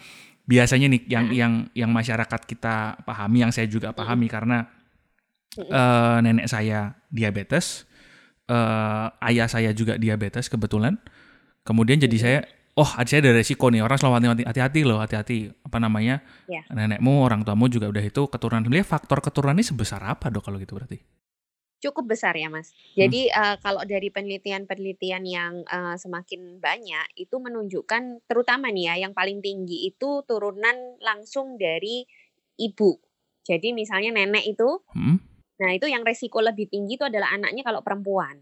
biasanya 0.46 0.88
nih 0.94 1.02
yang 1.10 1.26
hmm. 1.30 1.38
yang 1.38 1.54
yang 1.74 1.90
masyarakat 1.90 2.42
kita 2.46 3.02
pahami, 3.02 3.46
yang 3.46 3.54
saya 3.54 3.66
juga 3.66 3.94
pahami 3.98 4.30
hmm. 4.30 4.34
karena 4.34 4.58
uh, 5.74 6.18
nenek 6.22 6.46
saya 6.50 6.94
diabetes, 7.10 7.90
uh, 8.50 9.10
ayah 9.26 9.50
saya 9.50 9.74
juga 9.74 9.98
diabetes 9.98 10.50
kebetulan. 10.54 11.02
Kemudian 11.66 11.98
jadi 11.98 12.18
hmm. 12.18 12.26
saya 12.26 12.40
oh 12.78 12.90
saya 13.02 13.20
ada 13.26 13.34
resiko 13.34 13.74
nih 13.74 13.82
orang 13.82 13.98
selalu 13.98 14.46
hati-hati 14.46 14.86
loh 14.86 15.02
hati-hati 15.02 15.50
apa 15.66 15.78
namanya 15.82 16.22
ya. 16.46 16.62
nenekmu 16.70 17.26
orang 17.26 17.42
tuamu 17.42 17.66
juga 17.66 17.90
udah 17.90 18.04
itu 18.06 18.30
keturunan 18.30 18.62
sebenarnya 18.62 18.88
faktor 18.88 19.18
keturunan 19.20 19.58
ini 19.58 19.66
sebesar 19.66 20.06
apa 20.06 20.30
dok 20.30 20.46
kalau 20.46 20.62
gitu 20.62 20.78
berarti 20.78 21.02
cukup 21.82 22.14
besar 22.14 22.38
ya 22.38 22.54
mas 22.54 22.74
jadi 22.94 23.34
hmm. 23.34 23.38
uh, 23.38 23.56
kalau 23.62 23.82
dari 23.86 24.14
penelitian-penelitian 24.14 25.24
yang 25.26 25.54
uh, 25.66 25.98
semakin 25.98 26.62
banyak 26.62 27.06
itu 27.18 27.36
menunjukkan 27.38 28.26
terutama 28.30 28.70
nih 28.70 28.94
ya 28.94 29.10
yang 29.10 29.14
paling 29.18 29.42
tinggi 29.42 29.90
itu 29.90 30.22
turunan 30.30 31.02
langsung 31.02 31.58
dari 31.58 32.06
ibu 32.62 32.98
jadi 33.42 33.74
misalnya 33.74 34.14
nenek 34.14 34.54
itu 34.54 34.86
hmm. 34.94 35.18
nah 35.62 35.74
itu 35.74 35.90
yang 35.90 36.06
resiko 36.06 36.46
lebih 36.46 36.70
tinggi 36.70 36.98
itu 36.98 37.06
adalah 37.06 37.34
anaknya 37.34 37.66
kalau 37.66 37.82
perempuan 37.82 38.42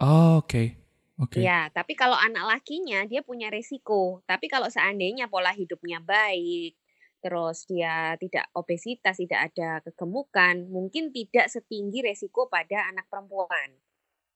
oh, 0.00 0.40
oke 0.40 0.48
okay. 0.48 0.85
Oke. 1.16 1.40
Ya, 1.40 1.72
tapi 1.72 1.96
kalau 1.96 2.16
anak 2.16 2.44
lakinya 2.44 3.08
dia 3.08 3.24
punya 3.24 3.48
resiko. 3.48 4.20
Tapi 4.28 4.52
kalau 4.52 4.68
seandainya 4.68 5.32
pola 5.32 5.48
hidupnya 5.48 6.04
baik, 6.04 6.76
terus 7.24 7.64
dia 7.64 8.20
tidak 8.20 8.52
obesitas, 8.52 9.16
tidak 9.16 9.50
ada 9.52 9.80
kegemukan, 9.80 10.68
mungkin 10.68 11.10
tidak 11.16 11.48
setinggi 11.48 12.04
resiko 12.04 12.52
pada 12.52 12.92
anak 12.92 13.08
perempuan. 13.08 13.80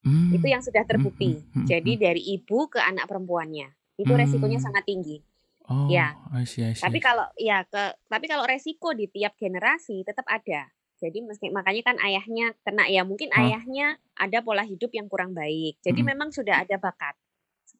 Hmm. 0.01 0.33
Itu 0.33 0.49
yang 0.49 0.65
sudah 0.65 0.81
hmm, 0.81 0.91
terbukti. 0.91 1.31
Hmm, 1.37 1.45
hmm, 1.45 1.53
hmm, 1.61 1.67
Jadi 1.69 1.91
dari 2.01 2.21
ibu 2.33 2.65
ke 2.65 2.81
anak 2.81 3.05
perempuannya, 3.05 3.69
itu 4.01 4.09
hmm. 4.09 4.21
resikonya 4.25 4.57
sangat 4.57 4.83
tinggi. 4.89 5.21
Oh, 5.69 5.85
ya. 5.85 6.17
I 6.33 6.43
see, 6.49 6.65
I 6.65 6.73
see. 6.73 6.81
Tapi 6.81 6.97
kalau 6.97 7.29
ya 7.37 7.61
ke 7.69 7.93
tapi 8.09 8.25
kalau 8.25 8.43
resiko 8.49 8.97
di 8.97 9.05
tiap 9.07 9.37
generasi 9.37 10.01
tetap 10.01 10.25
ada. 10.25 10.73
Jadi 11.01 11.25
meski 11.25 11.49
makanya 11.49 11.81
kan 11.91 11.97
ayahnya 12.05 12.53
kena 12.61 12.85
ya 12.85 13.01
mungkin 13.01 13.33
huh? 13.33 13.41
ayahnya 13.41 13.97
ada 14.13 14.45
pola 14.45 14.61
hidup 14.61 14.93
yang 14.93 15.09
kurang 15.09 15.33
baik. 15.33 15.81
Jadi 15.81 16.05
hmm. 16.05 16.09
memang 16.13 16.29
sudah 16.29 16.61
ada 16.61 16.77
bakat. 16.77 17.17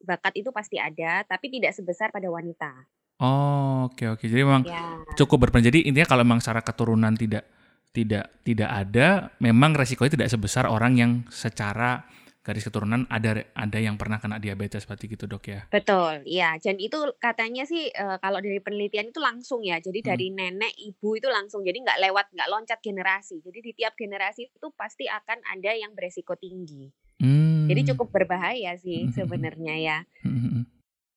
Bakat 0.02 0.34
itu 0.34 0.50
pasti 0.50 0.82
ada, 0.82 1.22
tapi 1.22 1.46
tidak 1.46 1.78
sebesar 1.78 2.10
pada 2.10 2.26
wanita. 2.26 2.90
Oh, 3.22 3.86
oke 3.86 3.94
okay, 3.94 4.06
oke. 4.10 4.18
Okay. 4.18 4.26
Jadi 4.34 4.42
memang 4.42 4.62
ya. 4.66 4.98
cukup 5.14 5.46
berperan. 5.46 5.62
Jadi 5.62 5.86
intinya 5.86 6.10
kalau 6.10 6.26
memang 6.26 6.42
secara 6.42 6.66
keturunan 6.66 7.14
tidak 7.14 7.46
tidak 7.94 8.42
tidak 8.42 8.70
ada, 8.72 9.30
memang 9.38 9.78
resikonya 9.78 10.18
tidak 10.18 10.30
sebesar 10.34 10.66
orang 10.66 10.98
yang 10.98 11.10
secara 11.30 12.02
garis 12.42 12.66
keturunan 12.66 13.06
ada 13.06 13.46
ada 13.54 13.78
yang 13.78 13.94
pernah 13.94 14.18
kena 14.18 14.42
diabetes 14.42 14.82
seperti 14.82 15.14
gitu 15.14 15.30
dok 15.30 15.46
ya. 15.46 15.60
Betul, 15.70 16.26
iya. 16.26 16.58
Dan 16.58 16.82
itu 16.82 16.98
katanya 17.22 17.62
sih 17.62 17.86
uh, 17.94 18.18
kalau 18.18 18.42
dari 18.42 18.58
penelitian 18.58 19.14
itu 19.14 19.22
langsung 19.22 19.62
ya. 19.62 19.78
Jadi 19.78 20.02
hmm. 20.02 20.08
dari 20.10 20.26
nenek, 20.34 20.74
ibu 20.74 21.14
itu 21.14 21.30
langsung. 21.30 21.62
Jadi 21.62 21.86
nggak 21.86 22.02
lewat, 22.02 22.26
nggak 22.34 22.50
loncat 22.50 22.78
generasi. 22.82 23.38
Jadi 23.46 23.58
di 23.62 23.72
tiap 23.78 23.94
generasi 23.94 24.50
itu 24.50 24.68
pasti 24.74 25.06
akan 25.06 25.38
ada 25.54 25.70
yang 25.70 25.94
beresiko 25.94 26.34
tinggi. 26.34 26.90
Hmm. 27.22 27.70
Jadi 27.70 27.94
cukup 27.94 28.10
berbahaya 28.10 28.74
sih 28.74 29.06
hmm. 29.06 29.14
sebenarnya 29.14 29.74
ya. 29.78 29.98
Hmm. 30.26 30.66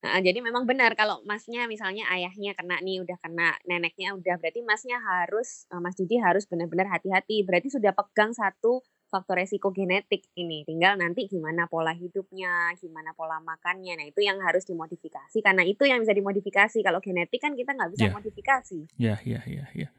Nah, 0.06 0.22
jadi 0.22 0.38
memang 0.38 0.70
benar 0.70 0.94
kalau 0.94 1.26
masnya 1.26 1.66
misalnya 1.66 2.06
ayahnya 2.14 2.54
kena 2.54 2.78
nih 2.86 3.02
udah 3.02 3.18
kena 3.26 3.58
neneknya 3.66 4.14
udah 4.14 4.38
berarti 4.38 4.62
masnya 4.62 5.02
harus 5.02 5.66
eh, 5.74 5.82
Mas 5.82 5.98
Didi 5.98 6.22
harus 6.22 6.46
benar-benar 6.46 6.86
hati-hati 6.94 7.42
berarti 7.42 7.74
sudah 7.74 7.90
pegang 7.90 8.30
satu 8.30 8.86
faktor 9.16 9.40
resiko 9.40 9.72
genetik 9.72 10.28
ini. 10.36 10.68
Tinggal 10.68 11.00
nanti 11.00 11.32
gimana 11.32 11.72
pola 11.72 11.96
hidupnya, 11.96 12.76
gimana 12.76 13.16
pola 13.16 13.40
makannya. 13.40 13.96
Nah 13.96 14.06
itu 14.12 14.20
yang 14.20 14.44
harus 14.44 14.68
dimodifikasi 14.68 15.40
karena 15.40 15.64
itu 15.64 15.88
yang 15.88 16.04
bisa 16.04 16.12
dimodifikasi. 16.12 16.84
Kalau 16.84 17.00
genetik 17.00 17.40
kan 17.40 17.56
kita 17.56 17.72
nggak 17.72 17.92
bisa 17.96 18.06
yeah. 18.12 18.14
modifikasi. 18.14 18.80
Iya 19.00 19.16
iya 19.24 19.42
iya. 19.48 19.66
Ya. 19.72 19.90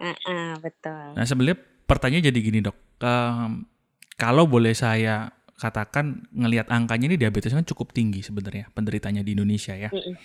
Uh, 0.00 0.16
uh, 0.24 0.52
betul. 0.64 1.12
Nah 1.12 1.24
sebenarnya 1.28 1.60
pertanyaan 1.84 2.32
jadi 2.32 2.38
gini 2.40 2.58
dok, 2.64 2.76
um, 3.04 3.68
kalau 4.16 4.48
boleh 4.48 4.72
saya 4.72 5.28
katakan 5.60 6.26
ngelihat 6.34 6.72
angkanya 6.72 7.12
ini 7.12 7.16
diabetes 7.20 7.52
kan 7.54 7.62
cukup 7.62 7.92
tinggi 7.94 8.24
sebenarnya 8.24 8.72
penderitanya 8.72 9.20
di 9.20 9.36
Indonesia 9.36 9.76
ya. 9.76 9.92
Mm 9.92 10.00
-mm. 10.00 10.16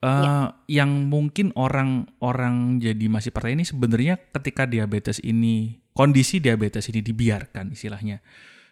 Uh, 0.00 0.08
ya. 0.08 0.80
Yang 0.80 0.90
mungkin 1.12 1.46
orang-orang 1.60 2.80
jadi 2.80 3.04
masih 3.12 3.36
pertanyaan 3.36 3.60
ini 3.60 3.68
sebenarnya 3.68 4.14
ketika 4.32 4.64
diabetes 4.64 5.20
ini 5.20 5.80
kondisi 5.94 6.38
diabetes 6.38 6.88
ini 6.90 7.00
dibiarkan 7.02 7.74
istilahnya. 7.74 8.22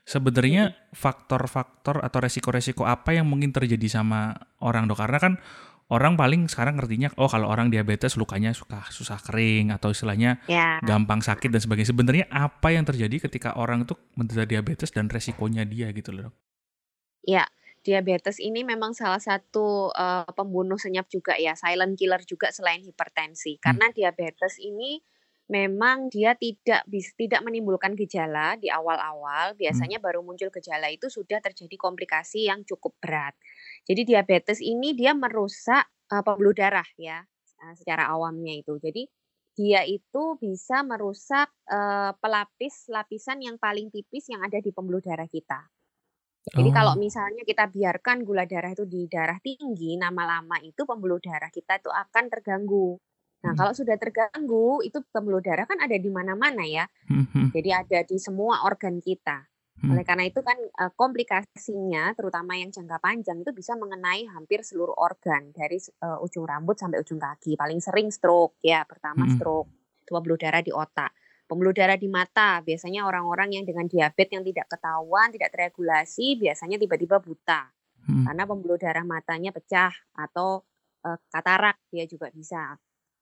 Sebenarnya 0.09 0.89
faktor-faktor 0.97 2.01
atau 2.01 2.19
resiko-resiko 2.25 2.89
apa 2.89 3.13
yang 3.13 3.29
mungkin 3.29 3.53
terjadi 3.53 4.01
sama 4.01 4.33
orang 4.65 4.89
dok? 4.89 5.05
Karena 5.05 5.19
kan 5.21 5.33
orang 5.93 6.17
paling 6.17 6.49
sekarang 6.49 6.81
ngertinya 6.81 7.13
oh 7.21 7.29
kalau 7.29 7.49
orang 7.49 7.69
diabetes 7.69 8.17
lukanya 8.17 8.57
suka 8.57 8.89
susah 8.89 9.21
kering 9.21 9.69
atau 9.69 9.93
istilahnya 9.93 10.41
ya. 10.49 10.81
gampang 10.81 11.21
sakit 11.21 11.53
dan 11.53 11.61
sebagainya. 11.61 11.93
Sebenarnya 11.93 12.27
apa 12.33 12.73
yang 12.73 12.89
terjadi 12.89 13.29
ketika 13.29 13.61
orang 13.61 13.85
itu 13.85 13.97
menderita 14.17 14.49
diabetes 14.49 14.89
dan 14.97 15.13
resikonya 15.13 15.69
dia 15.69 15.93
gitu 15.93 16.13
loh 16.17 16.33
dok? 16.33 16.35
Ya, 17.29 17.45
diabetes 17.85 18.41
ini 18.41 18.65
memang 18.65 18.97
salah 18.97 19.21
satu 19.21 19.93
uh, 19.93 20.25
pembunuh 20.33 20.81
senyap 20.81 21.05
juga 21.13 21.37
ya, 21.37 21.53
silent 21.53 22.01
killer 22.01 22.25
juga 22.25 22.49
selain 22.49 22.81
hipertensi. 22.81 23.61
Karena 23.61 23.93
hmm. 23.93 23.95
diabetes 23.97 24.57
ini 24.57 25.05
memang 25.49 26.13
dia 26.13 26.37
tidak 26.37 26.85
bis, 26.85 27.17
tidak 27.17 27.41
menimbulkan 27.41 27.97
gejala 27.97 28.61
di 28.61 28.69
awal-awal, 28.69 29.57
hmm. 29.57 29.59
biasanya 29.59 29.99
hmm. 29.99 30.07
baru 30.07 30.21
muncul 30.21 30.53
gejala 30.53 30.93
itu 30.93 31.09
sudah 31.09 31.41
terjadi 31.41 31.75
komplikasi 31.81 32.47
yang 32.53 32.63
cukup 32.69 32.95
berat. 33.01 33.33
Jadi 33.89 34.05
diabetes 34.05 34.61
ini 34.61 34.93
dia 34.93 35.17
merusak 35.17 35.89
uh, 36.13 36.21
pembuluh 36.21 36.53
darah 36.53 36.87
ya, 37.01 37.25
uh, 37.65 37.75
secara 37.75 38.13
awamnya 38.13 38.61
itu. 38.61 38.77
Jadi 38.77 39.09
dia 39.59 39.83
itu 39.83 40.39
bisa 40.39 40.87
merusak 40.87 41.51
uh, 41.67 42.15
pelapis 42.23 42.87
lapisan 42.93 43.43
yang 43.43 43.59
paling 43.59 43.91
tipis 43.91 44.31
yang 44.31 44.45
ada 44.45 44.63
di 44.63 44.71
pembuluh 44.71 45.03
darah 45.03 45.27
kita. 45.27 45.67
Jadi 46.49 46.71
oh. 46.71 46.75
kalau 46.77 46.95
misalnya 46.97 47.43
kita 47.45 47.67
biarkan 47.69 48.25
gula 48.25 48.47
darah 48.49 48.73
itu 48.73 48.87
di 48.89 49.05
darah 49.11 49.37
tinggi, 49.43 49.99
lama-lama 49.99 50.63
itu 50.65 50.87
pembuluh 50.87 51.19
darah 51.19 51.51
kita 51.51 51.81
itu 51.81 51.91
akan 51.91 52.25
terganggu. 52.31 52.97
Nah, 53.39 53.55
hmm. 53.55 53.59
kalau 53.59 53.73
sudah 53.75 53.95
terganggu, 53.95 54.83
itu 54.83 54.99
pembuluh 55.15 55.39
darah 55.39 55.63
kan 55.63 55.79
ada 55.79 55.95
di 55.95 56.11
mana-mana 56.11 56.67
ya. 56.67 56.85
Hmm. 57.07 57.55
Jadi 57.55 57.71
ada 57.71 57.99
di 58.03 58.19
semua 58.19 58.67
organ 58.67 58.99
kita. 58.99 59.47
Hmm. 59.79 59.95
Oleh 59.95 60.03
karena 60.03 60.27
itu 60.27 60.43
kan 60.43 60.59
komplikasinya, 60.99 62.11
terutama 62.19 62.59
yang 62.59 62.75
jangka 62.75 62.99
panjang 62.99 63.47
itu 63.47 63.55
bisa 63.55 63.79
mengenai 63.79 64.27
hampir 64.27 64.67
seluruh 64.67 64.99
organ 64.99 65.55
dari 65.55 65.79
uh, 66.03 66.19
ujung 66.19 66.43
rambut 66.43 66.75
sampai 66.75 66.99
ujung 66.99 67.23
kaki. 67.23 67.55
Paling 67.55 67.79
sering 67.79 68.11
stroke 68.11 68.59
ya, 68.59 68.83
pertama 68.83 69.23
hmm. 69.23 69.39
stroke, 69.39 69.71
pembuluh 70.03 70.35
darah 70.35 70.59
di 70.67 70.75
otak, 70.75 71.15
pembuluh 71.47 71.71
darah 71.71 71.95
di 71.95 72.11
mata. 72.11 72.59
Biasanya 72.59 73.07
orang-orang 73.07 73.55
yang 73.55 73.63
dengan 73.63 73.87
diabetes 73.87 74.35
yang 74.35 74.43
tidak 74.43 74.67
ketahuan, 74.67 75.31
tidak 75.31 75.55
terregulasi, 75.55 76.35
biasanya 76.43 76.75
tiba-tiba 76.75 77.23
buta 77.23 77.71
hmm. 78.09 78.25
karena 78.27 78.43
pembuluh 78.49 78.79
darah 78.81 79.05
matanya 79.05 79.53
pecah 79.53 79.93
atau 80.17 80.65
uh, 81.05 81.19
katarak 81.31 81.77
dia 81.93 82.09
juga 82.09 82.33
bisa 82.33 82.75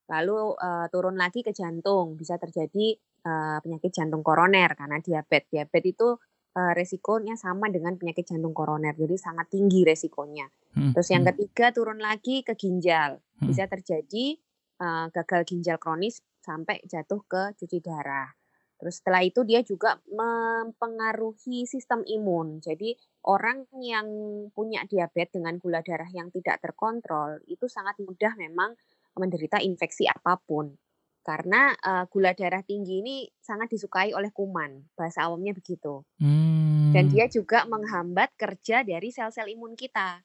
lalu 0.06 0.54
uh, 0.54 0.86
turun 0.88 1.18
lagi 1.18 1.42
ke 1.42 1.50
jantung 1.50 2.14
bisa 2.14 2.38
terjadi 2.38 2.94
uh, 3.26 3.58
penyakit 3.62 3.90
jantung 3.90 4.22
koroner 4.22 4.74
karena 4.78 5.02
diabetes 5.02 5.50
diabetes 5.50 5.92
itu 5.98 6.08
uh, 6.54 6.72
resikonya 6.72 7.34
sama 7.34 7.66
dengan 7.68 7.98
penyakit 7.98 8.26
jantung 8.26 8.54
koroner 8.54 8.94
jadi 8.94 9.18
sangat 9.18 9.50
tinggi 9.50 9.82
resikonya 9.82 10.46
hmm. 10.78 10.94
terus 10.94 11.08
yang 11.10 11.26
hmm. 11.26 11.30
ketiga 11.34 11.74
turun 11.74 11.98
lagi 11.98 12.46
ke 12.46 12.54
ginjal 12.54 13.18
hmm. 13.18 13.46
bisa 13.50 13.66
terjadi 13.66 14.38
uh, 14.78 15.10
gagal 15.10 15.42
ginjal 15.42 15.76
kronis 15.82 16.22
sampai 16.38 16.78
jatuh 16.86 17.26
ke 17.26 17.58
cuci 17.58 17.82
darah 17.82 18.30
Terus 18.76 19.00
setelah 19.00 19.24
itu 19.24 19.40
dia 19.48 19.64
juga 19.64 19.96
mempengaruhi 20.04 21.64
sistem 21.64 22.04
imun. 22.04 22.60
Jadi 22.60 22.92
orang 23.24 23.64
yang 23.80 24.06
punya 24.52 24.84
diabetes 24.84 25.40
dengan 25.40 25.56
gula 25.56 25.80
darah 25.80 26.08
yang 26.12 26.28
tidak 26.28 26.60
terkontrol 26.60 27.40
itu 27.48 27.66
sangat 27.72 27.96
mudah 28.04 28.36
memang 28.36 28.76
menderita 29.16 29.58
infeksi 29.60 30.06
apa 30.06 30.38
pun. 30.40 30.76
Karena 31.26 31.74
uh, 31.74 32.06
gula 32.06 32.38
darah 32.38 32.62
tinggi 32.62 33.02
ini 33.02 33.26
sangat 33.42 33.74
disukai 33.74 34.14
oleh 34.14 34.30
kuman, 34.30 34.86
bahasa 34.94 35.26
awamnya 35.26 35.58
begitu. 35.58 36.06
Hmm. 36.22 36.94
Dan 36.94 37.10
dia 37.10 37.26
juga 37.26 37.66
menghambat 37.66 38.38
kerja 38.38 38.86
dari 38.86 39.10
sel-sel 39.10 39.50
imun 39.50 39.74
kita. 39.74 40.22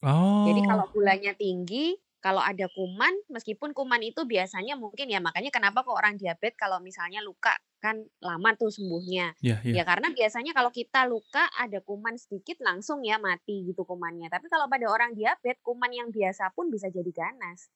Oh. 0.00 0.48
Jadi 0.48 0.64
kalau 0.64 0.88
gulanya 0.88 1.36
tinggi, 1.36 2.00
kalau 2.22 2.38
ada 2.38 2.70
kuman, 2.70 3.12
meskipun 3.28 3.74
kuman 3.74 3.98
itu 4.00 4.22
biasanya 4.22 4.78
mungkin 4.78 5.10
ya 5.10 5.18
makanya 5.18 5.50
kenapa 5.50 5.82
kok 5.82 5.98
orang 5.98 6.14
diabetes 6.14 6.54
kalau 6.54 6.78
misalnya 6.78 7.18
luka 7.18 7.52
kan 7.82 7.98
lama 8.22 8.54
tuh 8.54 8.70
sembuhnya. 8.70 9.34
Yeah, 9.42 9.58
yeah. 9.66 9.82
Ya 9.82 9.84
karena 9.84 10.14
biasanya 10.14 10.54
kalau 10.54 10.70
kita 10.70 11.02
luka 11.10 11.50
ada 11.58 11.82
kuman 11.82 12.14
sedikit 12.14 12.62
langsung 12.62 13.02
ya 13.02 13.18
mati 13.18 13.66
gitu 13.66 13.82
kumannya. 13.82 14.30
Tapi 14.30 14.46
kalau 14.46 14.70
pada 14.70 14.86
orang 14.86 15.18
diabetes 15.18 15.58
kuman 15.66 15.90
yang 15.90 16.08
biasa 16.14 16.54
pun 16.54 16.70
bisa 16.70 16.86
jadi 16.94 17.10
ganas. 17.10 17.66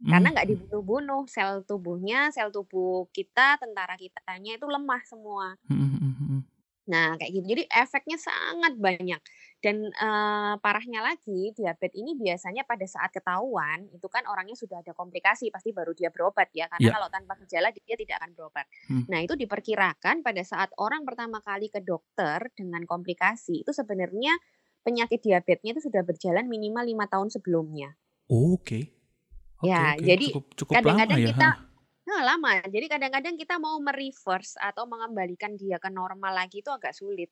Karena 0.00 0.28
nggak 0.32 0.48
dibunuh-bunuh, 0.48 1.28
sel 1.28 1.60
tubuhnya, 1.68 2.32
sel 2.32 2.48
tubuh 2.48 3.08
kita, 3.12 3.60
tentara 3.60 4.00
kitanya 4.00 4.56
itu 4.56 4.64
lemah 4.64 5.02
semua. 5.04 5.60
Nah, 6.90 7.14
kayak 7.14 7.30
gitu. 7.38 7.46
Jadi 7.54 7.62
efeknya 7.70 8.18
sangat 8.18 8.74
banyak. 8.74 9.20
Dan 9.62 9.92
uh, 9.94 10.58
parahnya 10.58 11.04
lagi, 11.04 11.54
diabetes 11.54 11.94
ini 11.94 12.18
biasanya 12.18 12.66
pada 12.66 12.82
saat 12.88 13.14
ketahuan, 13.14 13.86
itu 13.94 14.08
kan 14.10 14.26
orangnya 14.26 14.58
sudah 14.58 14.82
ada 14.82 14.90
komplikasi, 14.90 15.54
pasti 15.54 15.70
baru 15.70 15.94
dia 15.94 16.10
berobat 16.10 16.50
ya. 16.50 16.66
Karena 16.66 16.90
yeah. 16.90 16.94
kalau 16.98 17.08
tanpa 17.12 17.38
gejala 17.46 17.70
dia 17.70 17.94
tidak 17.94 18.18
akan 18.18 18.30
berobat. 18.34 18.66
Hmm. 18.90 19.06
Nah, 19.06 19.22
itu 19.22 19.38
diperkirakan 19.38 20.26
pada 20.26 20.42
saat 20.42 20.74
orang 20.82 21.06
pertama 21.06 21.38
kali 21.44 21.70
ke 21.70 21.78
dokter 21.84 22.50
dengan 22.58 22.82
komplikasi, 22.88 23.62
itu 23.62 23.70
sebenarnya 23.70 24.34
penyakit 24.80 25.20
diabetesnya 25.22 25.76
itu 25.76 25.92
sudah 25.92 26.02
berjalan 26.02 26.48
minimal 26.48 26.82
lima 26.82 27.06
tahun 27.06 27.30
sebelumnya. 27.30 27.94
Oh, 28.32 28.56
Oke. 28.56 28.64
Okay. 28.64 28.84
Ya, 29.60 29.92
okay. 29.92 30.16
jadi 30.16 30.26
cukup, 30.32 30.44
cukup 30.56 30.74
kadang-kadang 30.80 31.20
kita 31.20 31.48
nah, 32.08 32.22
lama. 32.24 32.50
Jadi 32.64 32.86
kadang-kadang 32.88 33.34
kita 33.36 33.54
mau 33.60 33.76
mereverse 33.78 34.56
atau 34.56 34.88
mengembalikan 34.88 35.54
dia 35.54 35.76
ke 35.76 35.92
normal 35.92 36.32
lagi 36.32 36.64
itu 36.64 36.72
agak 36.72 36.96
sulit. 36.96 37.28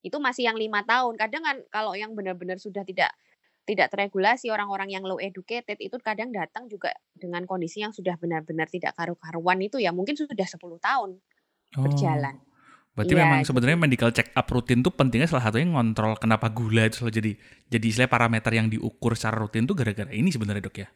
Itu 0.00 0.22
masih 0.22 0.46
yang 0.46 0.56
lima 0.56 0.86
tahun. 0.86 1.18
Kadang 1.18 1.42
kan 1.42 1.56
kalau 1.74 1.98
yang 1.98 2.14
benar-benar 2.14 2.62
sudah 2.62 2.86
tidak 2.86 3.10
tidak 3.66 3.90
terregulasi 3.90 4.46
orang-orang 4.54 4.94
yang 4.94 5.02
low 5.02 5.18
educated 5.18 5.74
itu 5.82 5.98
kadang 5.98 6.30
datang 6.30 6.70
juga 6.70 6.94
dengan 7.18 7.42
kondisi 7.50 7.82
yang 7.82 7.90
sudah 7.90 8.14
benar-benar 8.14 8.70
tidak 8.70 8.94
karu-karuan 8.94 9.58
itu 9.58 9.82
ya 9.82 9.90
mungkin 9.90 10.14
sudah 10.14 10.46
10 10.46 10.62
tahun 10.78 11.10
oh. 11.74 11.82
berjalan. 11.82 12.38
Berarti 12.96 13.12
ya, 13.12 13.28
memang 13.28 13.44
sebenarnya 13.44 13.76
medical 13.76 14.08
check 14.14 14.32
up 14.32 14.48
rutin 14.48 14.80
tuh 14.80 14.94
pentingnya 14.94 15.28
salah 15.28 15.50
satunya 15.50 15.68
ngontrol 15.68 16.16
kenapa 16.16 16.48
gula 16.48 16.88
itu 16.88 17.04
selalu 17.04 17.12
jadi 17.12 17.32
jadi 17.76 17.86
istilah 17.92 18.08
parameter 18.08 18.54
yang 18.56 18.72
diukur 18.72 19.12
secara 19.12 19.36
rutin 19.44 19.68
tuh 19.68 19.76
gara-gara 19.76 20.08
ini 20.14 20.32
sebenarnya 20.32 20.64
dok 20.64 20.78
ya. 20.80 20.88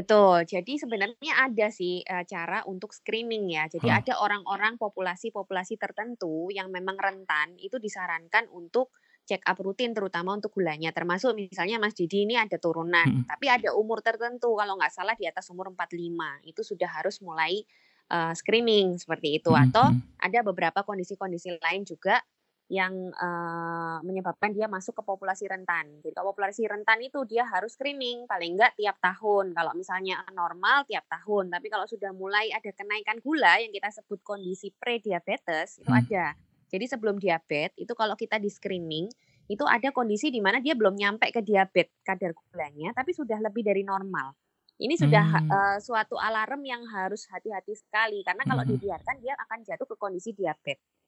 Betul. 0.00 0.48
Jadi 0.48 0.80
sebenarnya 0.80 1.32
ada 1.44 1.68
sih 1.68 2.00
uh, 2.08 2.24
cara 2.24 2.64
untuk 2.64 2.96
screening 2.96 3.52
ya. 3.52 3.68
Jadi 3.68 3.88
huh. 3.92 4.00
ada 4.00 4.12
orang-orang 4.24 4.80
populasi-populasi 4.80 5.76
tertentu 5.76 6.48
yang 6.48 6.72
memang 6.72 6.96
rentan 6.96 7.60
itu 7.60 7.76
disarankan 7.76 8.48
untuk 8.48 8.96
check 9.28 9.44
up 9.44 9.60
rutin 9.60 9.92
terutama 9.92 10.32
untuk 10.32 10.56
gulanya. 10.56 10.90
Termasuk 10.90 11.36
misalnya 11.36 11.76
Mas 11.76 11.92
Didi 11.92 12.24
ini 12.24 12.34
ada 12.40 12.56
turunan, 12.56 13.06
hmm. 13.06 13.28
tapi 13.28 13.46
ada 13.46 13.76
umur 13.76 14.00
tertentu 14.00 14.56
kalau 14.56 14.80
nggak 14.80 14.90
salah 14.90 15.14
di 15.14 15.28
atas 15.28 15.46
umur 15.52 15.70
45 15.70 16.48
itu 16.48 16.60
sudah 16.64 16.88
harus 16.90 17.20
mulai 17.20 17.62
uh, 18.10 18.32
screening 18.32 18.96
seperti 18.96 19.38
itu. 19.38 19.52
Hmm. 19.52 19.68
Atau 19.68 19.84
ada 20.18 20.40
beberapa 20.42 20.80
kondisi-kondisi 20.82 21.60
lain 21.60 21.84
juga 21.84 22.24
yang 22.70 23.10
uh, 23.18 23.98
menyebabkan 24.06 24.54
dia 24.54 24.70
masuk 24.70 24.94
ke 24.94 25.02
populasi 25.02 25.50
rentan. 25.50 25.90
Jadi 26.06 26.14
kalau 26.14 26.30
populasi 26.30 26.70
rentan 26.70 27.02
itu 27.02 27.26
dia 27.26 27.42
harus 27.42 27.74
screening 27.74 28.30
paling 28.30 28.54
enggak 28.54 28.78
tiap 28.78 28.94
tahun. 29.02 29.50
Kalau 29.58 29.74
misalnya 29.74 30.22
normal 30.30 30.86
tiap 30.86 31.02
tahun, 31.10 31.50
tapi 31.50 31.66
kalau 31.66 31.90
sudah 31.90 32.14
mulai 32.14 32.54
ada 32.54 32.70
kenaikan 32.70 33.18
gula 33.18 33.58
yang 33.58 33.74
kita 33.74 33.90
sebut 33.90 34.22
kondisi 34.22 34.70
prediabetes 34.78 35.82
itu 35.82 35.90
hmm. 35.90 36.00
ada 36.06 36.38
Jadi 36.70 36.86
sebelum 36.86 37.18
diabetes 37.18 37.74
itu 37.74 37.90
kalau 37.98 38.14
kita 38.14 38.38
di 38.38 38.46
screening 38.46 39.10
itu 39.50 39.66
ada 39.66 39.90
kondisi 39.90 40.30
di 40.30 40.38
mana 40.38 40.62
dia 40.62 40.78
belum 40.78 40.94
nyampe 40.94 41.26
ke 41.34 41.42
diabetes 41.42 41.90
kadar 42.06 42.30
gulanya 42.30 42.94
tapi 42.94 43.10
sudah 43.10 43.42
lebih 43.42 43.66
dari 43.66 43.82
normal. 43.82 44.30
Ini 44.78 44.94
sudah 44.94 45.26
hmm. 45.26 45.50
uh, 45.50 45.78
suatu 45.82 46.14
alarm 46.14 46.62
yang 46.62 46.86
harus 46.86 47.26
hati-hati 47.34 47.74
sekali 47.74 48.22
karena 48.22 48.46
kalau 48.46 48.62
hmm. 48.62 48.70
dibiarkan 48.78 49.16
dia 49.18 49.34
akan 49.42 49.58
jatuh 49.66 49.90
ke 49.90 49.98
kondisi 49.98 50.30
diabetes. 50.38 50.99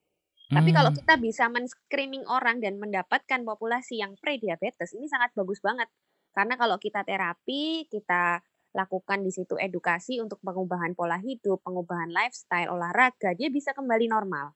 Hmm. 0.53 0.61
Tapi 0.61 0.69
kalau 0.69 0.91
hmm. 0.93 0.99
kita 1.01 1.13
bisa 1.17 1.49
men-screening 1.49 2.29
orang 2.29 2.61
dan 2.61 2.77
mendapatkan 2.77 3.41
populasi 3.41 4.05
yang 4.05 4.13
pre-diabetes 4.21 4.93
ini 4.93 5.09
sangat 5.09 5.33
bagus 5.33 5.57
banget. 5.65 5.89
Karena 6.33 6.53
kalau 6.57 6.77
kita 6.77 7.01
terapi, 7.01 7.89
kita 7.89 8.41
lakukan 8.73 9.21
di 9.21 9.29
situ 9.33 9.57
edukasi 9.57 10.21
untuk 10.21 10.41
pengubahan 10.41 10.93
pola 10.97 11.17
hidup, 11.21 11.61
pengubahan 11.61 12.09
lifestyle, 12.09 12.73
olahraga, 12.73 13.37
dia 13.37 13.49
bisa 13.49 13.73
kembali 13.73 14.09
normal. 14.09 14.53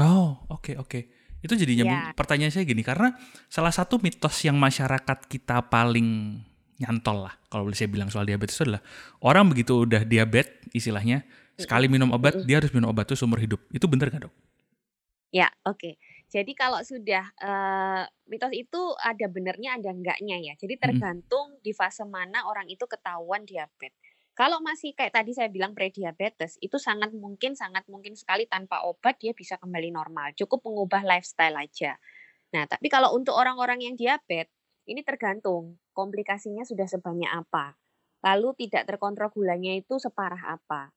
Oh, 0.00 0.44
oke 0.48 0.72
okay, 0.72 0.74
oke. 0.76 0.88
Okay. 0.88 1.02
Itu 1.44 1.60
jadinya 1.60 1.84
ya. 1.84 2.00
pertanyaan 2.16 2.52
saya 2.52 2.64
gini 2.64 2.80
karena 2.80 3.12
salah 3.52 3.72
satu 3.72 4.00
mitos 4.00 4.40
yang 4.48 4.56
masyarakat 4.56 5.28
kita 5.28 5.68
paling 5.68 6.40
nyantol 6.80 7.28
lah 7.28 7.36
kalau 7.52 7.68
boleh 7.68 7.78
saya 7.78 7.86
bilang 7.86 8.10
soal 8.10 8.26
diabetes 8.26 8.58
itu 8.58 8.66
adalah 8.66 8.82
orang 9.22 9.46
begitu 9.46 9.86
udah 9.86 10.02
diabetes 10.02 10.58
istilahnya 10.74 11.22
sekali 11.54 11.86
minum 11.86 12.10
obat 12.10 12.42
dia 12.42 12.58
harus 12.58 12.74
minum 12.74 12.90
obat 12.90 13.06
itu 13.06 13.14
seumur 13.14 13.38
hidup. 13.38 13.62
Itu 13.70 13.86
benar 13.86 14.10
nggak 14.10 14.26
dok? 14.26 14.34
Ya, 15.34 15.50
oke. 15.66 15.82
Okay. 15.82 15.94
Jadi 16.30 16.54
kalau 16.54 16.78
sudah 16.86 17.26
uh, 17.42 18.06
mitos 18.30 18.54
itu 18.54 18.82
ada 19.02 19.26
benernya 19.26 19.74
ada 19.74 19.90
enggaknya 19.90 20.38
ya. 20.38 20.54
Jadi 20.54 20.78
tergantung 20.78 21.58
hmm. 21.58 21.62
di 21.62 21.74
fase 21.74 22.06
mana 22.06 22.46
orang 22.46 22.70
itu 22.70 22.86
ketahuan 22.86 23.42
diabetes. 23.42 23.98
Kalau 24.34 24.58
masih 24.62 24.94
kayak 24.98 25.14
tadi 25.14 25.30
saya 25.30 25.46
bilang 25.46 25.78
prediabetes, 25.78 26.58
itu 26.58 26.74
sangat 26.74 27.14
mungkin 27.14 27.54
sangat 27.54 27.86
mungkin 27.86 28.18
sekali 28.18 28.50
tanpa 28.50 28.82
obat 28.82 29.18
dia 29.22 29.30
bisa 29.30 29.58
kembali 29.62 29.94
normal. 29.94 30.34
Cukup 30.34 30.62
mengubah 30.66 31.06
lifestyle 31.06 31.54
aja. 31.54 31.94
Nah, 32.50 32.66
tapi 32.66 32.90
kalau 32.90 33.14
untuk 33.14 33.34
orang-orang 33.34 33.82
yang 33.86 33.94
diabetes, 33.94 34.50
ini 34.90 35.06
tergantung 35.06 35.78
komplikasinya 35.94 36.66
sudah 36.66 36.86
sebanyak 36.86 37.30
apa. 37.30 37.78
Lalu 38.26 38.66
tidak 38.66 38.90
terkontrol 38.90 39.30
gulanya 39.30 39.74
itu 39.74 40.02
separah 40.02 40.58
apa. 40.58 40.90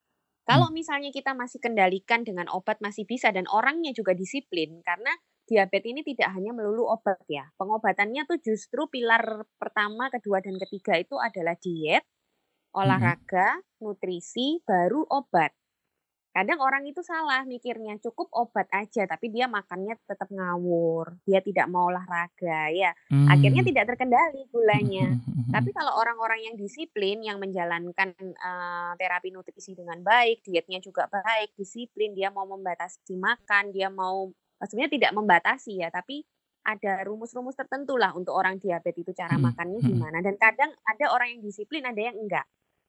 Kalau 0.47 0.71
hmm. 0.71 0.79
misalnya 0.79 1.11
kita 1.11 1.35
masih 1.35 1.59
kendalikan 1.59 2.23
dengan 2.23 2.47
obat 2.47 2.79
masih 2.79 3.03
bisa 3.03 3.35
dan 3.35 3.43
orangnya 3.51 3.91
juga 3.91 4.15
disiplin 4.15 4.79
karena 4.79 5.11
diabetes 5.43 5.91
ini 5.91 6.01
tidak 6.07 6.31
hanya 6.31 6.55
melulu 6.55 6.87
obat 6.87 7.19
ya. 7.27 7.51
Pengobatannya 7.59 8.23
tuh 8.23 8.39
justru 8.39 8.87
pilar 8.87 9.43
pertama, 9.59 10.07
kedua 10.07 10.39
dan 10.39 10.55
ketiga 10.55 10.95
itu 10.95 11.19
adalah 11.19 11.59
diet, 11.59 12.07
hmm. 12.07 12.79
olahraga, 12.79 13.59
nutrisi, 13.83 14.63
baru 14.63 15.03
obat. 15.11 15.51
Kadang 16.37 16.61
orang 16.61 16.85
itu 16.85 17.01
salah 17.01 17.41
mikirnya 17.49 17.97
cukup 17.97 18.29
obat 18.29 18.69
aja 18.69 19.09
tapi 19.09 19.33
dia 19.33 19.49
makannya 19.49 19.97
tetap 20.05 20.29
ngawur, 20.29 21.17
dia 21.25 21.41
tidak 21.41 21.65
mau 21.65 21.89
olahraga 21.89 22.69
ya. 22.69 22.93
Hmm. 23.09 23.25
Akhirnya 23.25 23.65
tidak 23.65 23.89
terkendali 23.89 24.45
gulanya. 24.53 25.17
Hmm. 25.17 25.49
Tapi 25.49 25.73
kalau 25.73 25.97
orang-orang 25.97 26.45
yang 26.45 26.53
disiplin 26.53 27.25
yang 27.25 27.41
menjalankan 27.41 28.13
uh, 28.37 28.93
terapi 29.01 29.33
nutrisi 29.33 29.73
dengan 29.73 29.97
baik, 30.05 30.45
dietnya 30.45 30.77
juga 30.77 31.09
baik, 31.09 31.57
disiplin, 31.57 32.13
dia 32.13 32.29
mau 32.29 32.45
membatasi 32.45 33.17
makan, 33.17 33.73
dia 33.73 33.89
mau 33.89 34.29
sebenarnya 34.61 34.93
tidak 34.93 35.11
membatasi 35.17 35.81
ya, 35.81 35.89
tapi 35.89 36.21
ada 36.67 37.01
rumus-rumus 37.01 37.57
tertentu 37.57 37.97
lah 37.97 38.13
untuk 38.13 38.37
orang 38.37 38.61
diabetes 38.61 39.01
itu 39.01 39.15
cara 39.15 39.39
makannya 39.39 39.79
gimana 39.79 40.19
dan 40.19 40.35
kadang 40.35 40.75
ada 40.83 41.15
orang 41.15 41.39
yang 41.39 41.41
disiplin 41.41 41.87
ada 41.87 42.11
yang 42.11 42.19
enggak 42.19 42.43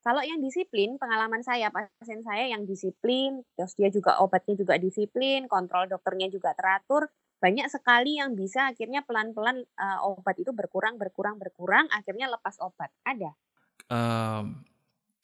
kalau 0.09 0.25
yang 0.25 0.41
disiplin, 0.41 0.97
pengalaman 0.97 1.45
saya, 1.45 1.69
pasien 1.69 2.25
saya 2.25 2.49
yang 2.49 2.65
disiplin, 2.65 3.44
terus 3.53 3.77
dia 3.77 3.92
juga 3.92 4.16
obatnya 4.25 4.57
juga 4.57 4.81
disiplin, 4.81 5.44
kontrol 5.44 5.85
dokternya 5.85 6.33
juga 6.33 6.57
teratur, 6.57 7.12
banyak 7.37 7.68
sekali 7.68 8.16
yang 8.16 8.33
bisa 8.33 8.73
akhirnya 8.73 9.05
pelan-pelan 9.05 9.68
uh, 9.77 10.09
obat 10.09 10.40
itu 10.40 10.49
berkurang, 10.57 10.97
berkurang, 10.97 11.37
berkurang, 11.37 11.92
akhirnya 11.92 12.25
lepas 12.33 12.57
obat. 12.64 12.88
Ada. 13.05 13.37
Um, 13.92 14.64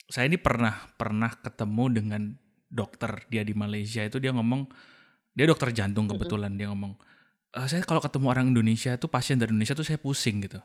saya 0.04 0.28
ini 0.28 0.36
pernah 0.36 0.76
pernah 1.00 1.32
ketemu 1.32 1.84
dengan 1.88 2.22
dokter 2.68 3.24
dia 3.32 3.40
di 3.40 3.56
Malaysia 3.56 4.04
itu 4.04 4.20
dia 4.20 4.36
ngomong 4.36 4.68
dia 5.32 5.48
dokter 5.48 5.72
jantung 5.72 6.04
kebetulan 6.12 6.52
mm 6.52 6.60
-hmm. 6.60 6.60
dia 6.60 6.68
ngomong 6.68 6.92
e, 7.56 7.60
saya 7.70 7.80
kalau 7.88 8.04
ketemu 8.04 8.26
orang 8.28 8.46
Indonesia 8.52 8.98
tuh 9.00 9.08
pasien 9.08 9.40
dari 9.40 9.54
Indonesia 9.54 9.78
tuh 9.78 9.86
saya 9.86 9.96
pusing 9.96 10.44
gitu 10.44 10.60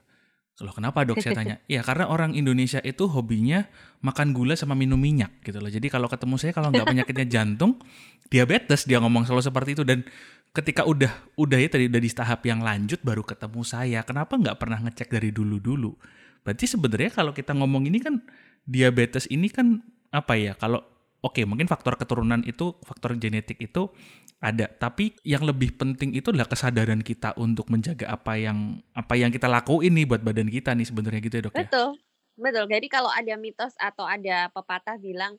Loh 0.60 0.76
kenapa 0.76 1.08
dok 1.08 1.24
saya 1.24 1.39
tanya? 1.39 1.56
ya 1.72 1.80
karena 1.80 2.12
orang 2.12 2.36
Indonesia 2.36 2.84
itu 2.84 3.08
hobinya 3.08 3.63
makan 4.04 4.36
gula 4.36 4.60
sama 4.60 4.76
minum 4.76 5.00
minyak 5.00 5.39
gitu 5.43 5.63
loh. 5.63 5.72
Jadi 5.72 5.88
kalau 5.88 6.12
ketemu 6.12 6.36
saya 6.36 6.52
kalau 6.52 6.67
nggak 6.69 6.88
penyakitnya 6.88 7.28
jantung, 7.39 7.80
diabetes 8.28 8.84
dia 8.84 9.00
ngomong 9.00 9.24
selalu 9.24 9.43
seperti 9.48 9.69
itu 9.80 9.84
dan 9.88 10.04
ketika 10.52 10.84
udah 10.84 11.12
udah 11.39 11.58
ya 11.62 11.69
tadi 11.72 11.88
udah 11.88 12.02
di 12.02 12.12
tahap 12.12 12.43
yang 12.43 12.60
lanjut 12.60 13.00
baru 13.00 13.24
ketemu 13.24 13.62
saya. 13.63 14.00
Kenapa 14.04 14.36
nggak 14.36 14.58
pernah 14.60 14.80
ngecek 14.84 15.08
dari 15.08 15.32
dulu-dulu? 15.32 15.95
Berarti 16.43 16.65
sebenarnya 16.67 17.12
kalau 17.15 17.32
kita 17.32 17.56
ngomong 17.56 17.88
ini 17.88 18.00
kan 18.04 18.19
diabetes 18.67 19.32
ini 19.32 19.48
kan 19.48 19.80
apa 20.12 20.36
ya? 20.36 20.60
Kalau 20.60 20.84
oke 21.24 21.39
okay, 21.39 21.43
mungkin 21.48 21.67
faktor 21.67 21.95
keturunan 22.00 22.43
itu 22.48 22.76
faktor 22.84 23.15
genetik 23.15 23.60
itu 23.60 23.91
ada. 24.39 24.71
Tapi 24.71 25.19
yang 25.28 25.43
lebih 25.43 25.75
penting 25.75 26.15
itu 26.15 26.32
adalah 26.32 26.47
kesadaran 26.47 27.04
kita 27.04 27.36
untuk 27.36 27.67
menjaga 27.67 28.08
apa 28.08 28.39
yang 28.39 28.80
apa 28.95 29.13
yang 29.19 29.30
kita 29.30 29.52
lakuin 29.52 29.91
nih 29.91 30.08
buat 30.08 30.23
badan 30.23 30.47
kita 30.47 30.71
nih 30.75 30.88
sebenarnya 30.88 31.19
gitu 31.19 31.36
ya 31.36 31.43
dok 31.47 31.56
betul, 31.56 31.89
ya? 31.99 32.39
Betul. 32.39 32.65
Jadi 32.71 32.88
kalau 32.88 33.12
ada 33.12 33.36
mitos 33.36 33.75
atau 33.75 34.08
ada 34.08 34.47
pepatah 34.56 34.95
bilang 34.95 35.36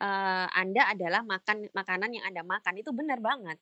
e, 0.00 0.08
anda 0.56 0.88
adalah 0.88 1.20
makan 1.20 1.68
makanan 1.76 2.10
yang 2.16 2.24
anda 2.24 2.40
makan 2.40 2.80
itu 2.80 2.90
benar 2.96 3.20
banget. 3.20 3.60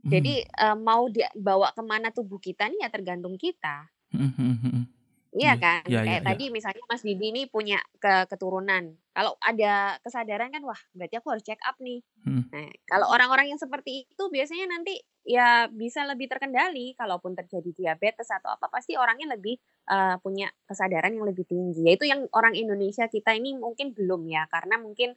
Jadi 0.00 0.40
hmm. 0.40 0.64
uh, 0.64 0.76
mau 0.80 1.12
dibawa 1.12 1.76
ke 1.76 1.82
mana 1.84 2.08
tubuh 2.08 2.40
kita 2.40 2.72
nih 2.72 2.80
ya 2.80 2.88
tergantung 2.88 3.36
kita. 3.36 3.84
Hmm, 4.08 4.32
hmm, 4.32 4.56
hmm, 4.64 4.84
Iya 5.30 5.54
kan, 5.62 5.86
ya, 5.86 6.02
kayak 6.02 6.22
ya, 6.22 6.26
tadi 6.26 6.44
ya. 6.50 6.52
misalnya 6.52 6.82
Mas 6.90 7.06
Didi 7.06 7.30
ini 7.30 7.46
punya 7.46 7.78
ke 8.02 8.26
keturunan. 8.26 8.98
Kalau 9.14 9.38
ada 9.38 9.94
kesadaran 10.02 10.50
kan, 10.50 10.62
wah 10.66 10.78
berarti 10.90 11.22
aku 11.22 11.30
harus 11.30 11.46
check 11.46 11.62
up 11.62 11.78
nih. 11.78 12.02
Hmm. 12.26 12.50
Nah, 12.50 12.66
kalau 12.82 13.06
orang-orang 13.14 13.54
yang 13.54 13.60
seperti 13.62 14.10
itu 14.10 14.24
biasanya 14.26 14.66
nanti 14.74 14.98
ya 15.22 15.70
bisa 15.70 16.02
lebih 16.02 16.26
terkendali. 16.26 16.98
Kalaupun 16.98 17.38
terjadi 17.38 17.70
diabetes 17.70 18.26
atau 18.26 18.50
apa, 18.50 18.66
pasti 18.74 18.98
orangnya 18.98 19.38
lebih 19.38 19.54
uh, 19.86 20.18
punya 20.18 20.50
kesadaran 20.66 21.14
yang 21.14 21.22
lebih 21.22 21.46
tinggi. 21.46 21.86
Yaitu 21.86 22.10
yang 22.10 22.26
orang 22.34 22.58
Indonesia 22.58 23.06
kita 23.06 23.30
ini 23.30 23.54
mungkin 23.54 23.94
belum 23.94 24.26
ya, 24.26 24.50
karena 24.50 24.82
mungkin 24.82 25.14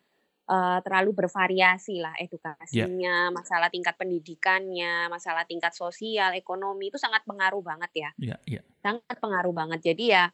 uh, 0.49 0.79
terlalu 0.83 1.23
bervariasi 1.23 2.03
lah 2.03 2.15
ya. 2.17 2.27
edukasinya, 2.27 3.17
yeah. 3.29 3.33
masalah 3.33 3.69
tingkat 3.71 3.95
pendidikannya, 3.95 5.07
masalah 5.07 5.47
tingkat 5.47 5.71
sosial, 5.71 6.35
ekonomi 6.35 6.91
itu 6.91 6.99
sangat 6.99 7.23
pengaruh 7.23 7.63
banget 7.63 7.91
ya. 7.93 8.09
Yeah, 8.19 8.39
yeah. 8.47 8.63
Sangat 8.83 9.17
pengaruh 9.19 9.53
banget. 9.55 9.93
Jadi 9.93 10.11
ya 10.11 10.27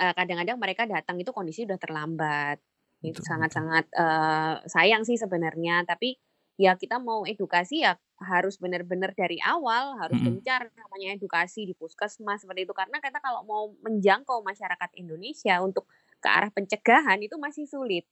uh, 0.00 0.12
kadang-kadang 0.14 0.58
mereka 0.60 0.82
datang 0.84 1.16
itu 1.20 1.30
kondisi 1.32 1.64
udah 1.64 1.78
terlambat. 1.80 2.58
Itu 2.98 3.22
sangat-sangat 3.22 3.94
uh, 3.94 4.58
sayang 4.66 5.06
sih 5.06 5.14
sebenarnya, 5.14 5.86
tapi 5.86 6.18
ya 6.58 6.74
kita 6.74 6.98
mau 6.98 7.22
edukasi 7.22 7.86
ya 7.86 7.94
harus 8.18 8.58
benar-benar 8.58 9.14
dari 9.14 9.38
awal 9.38 9.94
harus 10.02 10.18
mm 10.18 10.26
-hmm. 10.26 10.42
gencar 10.42 10.66
namanya 10.74 11.14
edukasi 11.14 11.62
di 11.62 11.74
puskesmas 11.78 12.42
seperti 12.42 12.66
itu 12.66 12.74
karena 12.74 12.98
kita 12.98 13.22
kalau 13.22 13.46
mau 13.46 13.70
menjangkau 13.78 14.42
masyarakat 14.42 14.90
Indonesia 14.98 15.62
untuk 15.62 15.86
ke 16.18 16.26
arah 16.26 16.50
pencegahan 16.50 17.22
itu 17.22 17.38
masih 17.38 17.62
sulit 17.70 18.02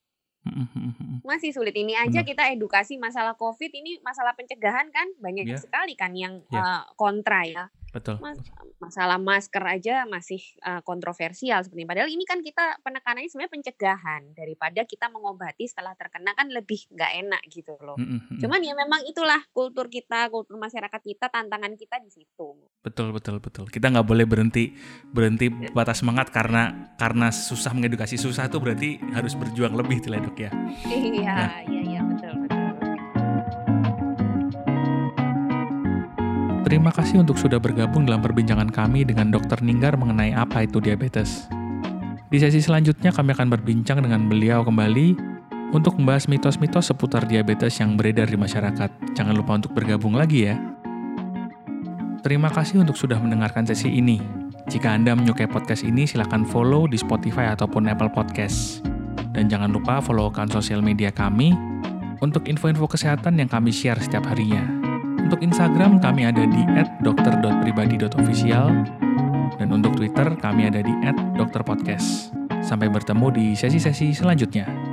masih 1.27 1.51
sulit 1.51 1.75
ini 1.75 1.99
aja 1.99 2.23
Benar. 2.23 2.29
kita 2.29 2.43
edukasi 2.55 2.97
masalah 2.97 3.35
COVID 3.35 3.71
ini 3.75 3.99
masalah 4.01 4.33
pencegahan 4.39 4.89
kan 4.95 5.11
banyak 5.19 5.47
yeah. 5.51 5.61
sekali 5.61 5.99
kan 5.99 6.15
yang 6.15 6.43
yeah. 6.51 6.83
uh, 6.83 6.83
kontra 6.95 7.43
ya. 7.45 7.65
Betul. 7.97 8.21
Mas, 8.21 8.37
masalah 8.77 9.17
masker 9.17 9.65
aja 9.65 10.05
masih 10.05 10.41
uh, 10.61 10.85
kontroversial 10.85 11.65
seperti 11.65 11.81
ini. 11.81 11.89
Padahal 11.89 12.13
ini 12.13 12.29
kan 12.29 12.45
kita 12.45 12.77
penekanannya 12.85 13.33
sebenarnya 13.33 13.53
pencegahan 13.57 14.23
daripada 14.37 14.85
kita 14.85 15.09
mengobati 15.09 15.65
setelah 15.65 15.97
terkena 15.97 16.37
kan 16.37 16.53
lebih 16.53 16.85
nggak 16.93 17.13
enak 17.25 17.43
gitu 17.49 17.73
loh. 17.81 17.97
Mm-hmm. 17.97 18.37
Cuman 18.45 18.61
ya 18.61 18.77
memang 18.77 19.01
itulah 19.09 19.41
kultur 19.57 19.89
kita, 19.89 20.29
kultur 20.29 20.61
masyarakat 20.61 21.01
kita, 21.01 21.33
tantangan 21.33 21.73
kita 21.81 21.97
di 22.05 22.13
situ. 22.13 22.49
Betul 22.85 23.17
betul 23.17 23.41
betul. 23.41 23.65
Kita 23.73 23.89
nggak 23.89 24.07
boleh 24.07 24.29
berhenti 24.29 24.77
berhenti 25.09 25.49
batas 25.73 26.05
semangat 26.05 26.29
karena 26.29 26.93
karena 27.01 27.33
susah 27.33 27.73
mengedukasi 27.73 28.21
susah 28.21 28.53
tuh 28.53 28.61
berarti 28.61 29.01
harus 29.17 29.33
berjuang 29.33 29.73
lebih 29.73 30.05
tidak 30.05 30.37
ya. 30.37 30.51
Iya 30.85 31.33
nah. 31.33 31.61
iya 31.65 31.81
iya 31.81 32.01
betul 32.05 32.33
betul. 32.45 32.56
Terima 36.67 36.91
kasih 36.91 37.23
untuk 37.23 37.39
sudah 37.39 37.63
bergabung 37.63 38.11
dalam 38.11 38.19
perbincangan 38.19 38.67
kami 38.75 39.07
dengan 39.07 39.31
Dr. 39.31 39.63
Ninggar 39.63 39.95
mengenai 39.95 40.35
apa 40.35 40.67
itu 40.67 40.83
diabetes. 40.83 41.47
Di 42.27 42.43
sesi 42.43 42.59
selanjutnya 42.59 43.15
kami 43.15 43.39
akan 43.39 43.55
berbincang 43.55 44.03
dengan 44.03 44.27
beliau 44.27 44.67
kembali 44.67 45.15
untuk 45.71 45.95
membahas 45.95 46.27
mitos-mitos 46.27 46.91
seputar 46.91 47.23
diabetes 47.31 47.79
yang 47.79 47.95
beredar 47.95 48.27
di 48.27 48.35
masyarakat. 48.35 48.91
Jangan 49.15 49.39
lupa 49.39 49.55
untuk 49.55 49.79
bergabung 49.79 50.19
lagi 50.19 50.51
ya. 50.51 50.59
Terima 52.27 52.51
kasih 52.51 52.83
untuk 52.83 52.99
sudah 52.99 53.23
mendengarkan 53.23 53.63
sesi 53.63 53.87
ini. 53.87 54.19
Jika 54.67 54.91
Anda 54.91 55.15
menyukai 55.15 55.47
podcast 55.47 55.87
ini, 55.87 56.03
silahkan 56.03 56.43
follow 56.43 56.91
di 56.91 56.99
Spotify 56.99 57.55
ataupun 57.55 57.87
Apple 57.87 58.11
Podcast. 58.11 58.83
Dan 59.31 59.47
jangan 59.47 59.71
lupa 59.71 60.03
follow 60.03 60.35
akun 60.35 60.51
sosial 60.51 60.83
media 60.83 61.15
kami 61.15 61.55
untuk 62.19 62.51
info-info 62.51 62.91
kesehatan 62.91 63.39
yang 63.39 63.47
kami 63.47 63.71
share 63.71 64.03
setiap 64.03 64.27
harinya. 64.27 64.76
Untuk 65.27 65.43
Instagram 65.43 65.99
kami 65.99 66.23
ada 66.23 66.47
di 66.47 66.63
@dokter.pribadi.official 67.03 68.67
dan 69.59 69.69
untuk 69.75 69.99
Twitter 69.99 70.39
kami 70.39 70.71
ada 70.71 70.79
di 70.79 70.95
@dokterpodcast. 71.35 72.31
Sampai 72.63 72.87
bertemu 72.87 73.35
di 73.35 73.59
sesi-sesi 73.59 74.15
selanjutnya. 74.15 74.86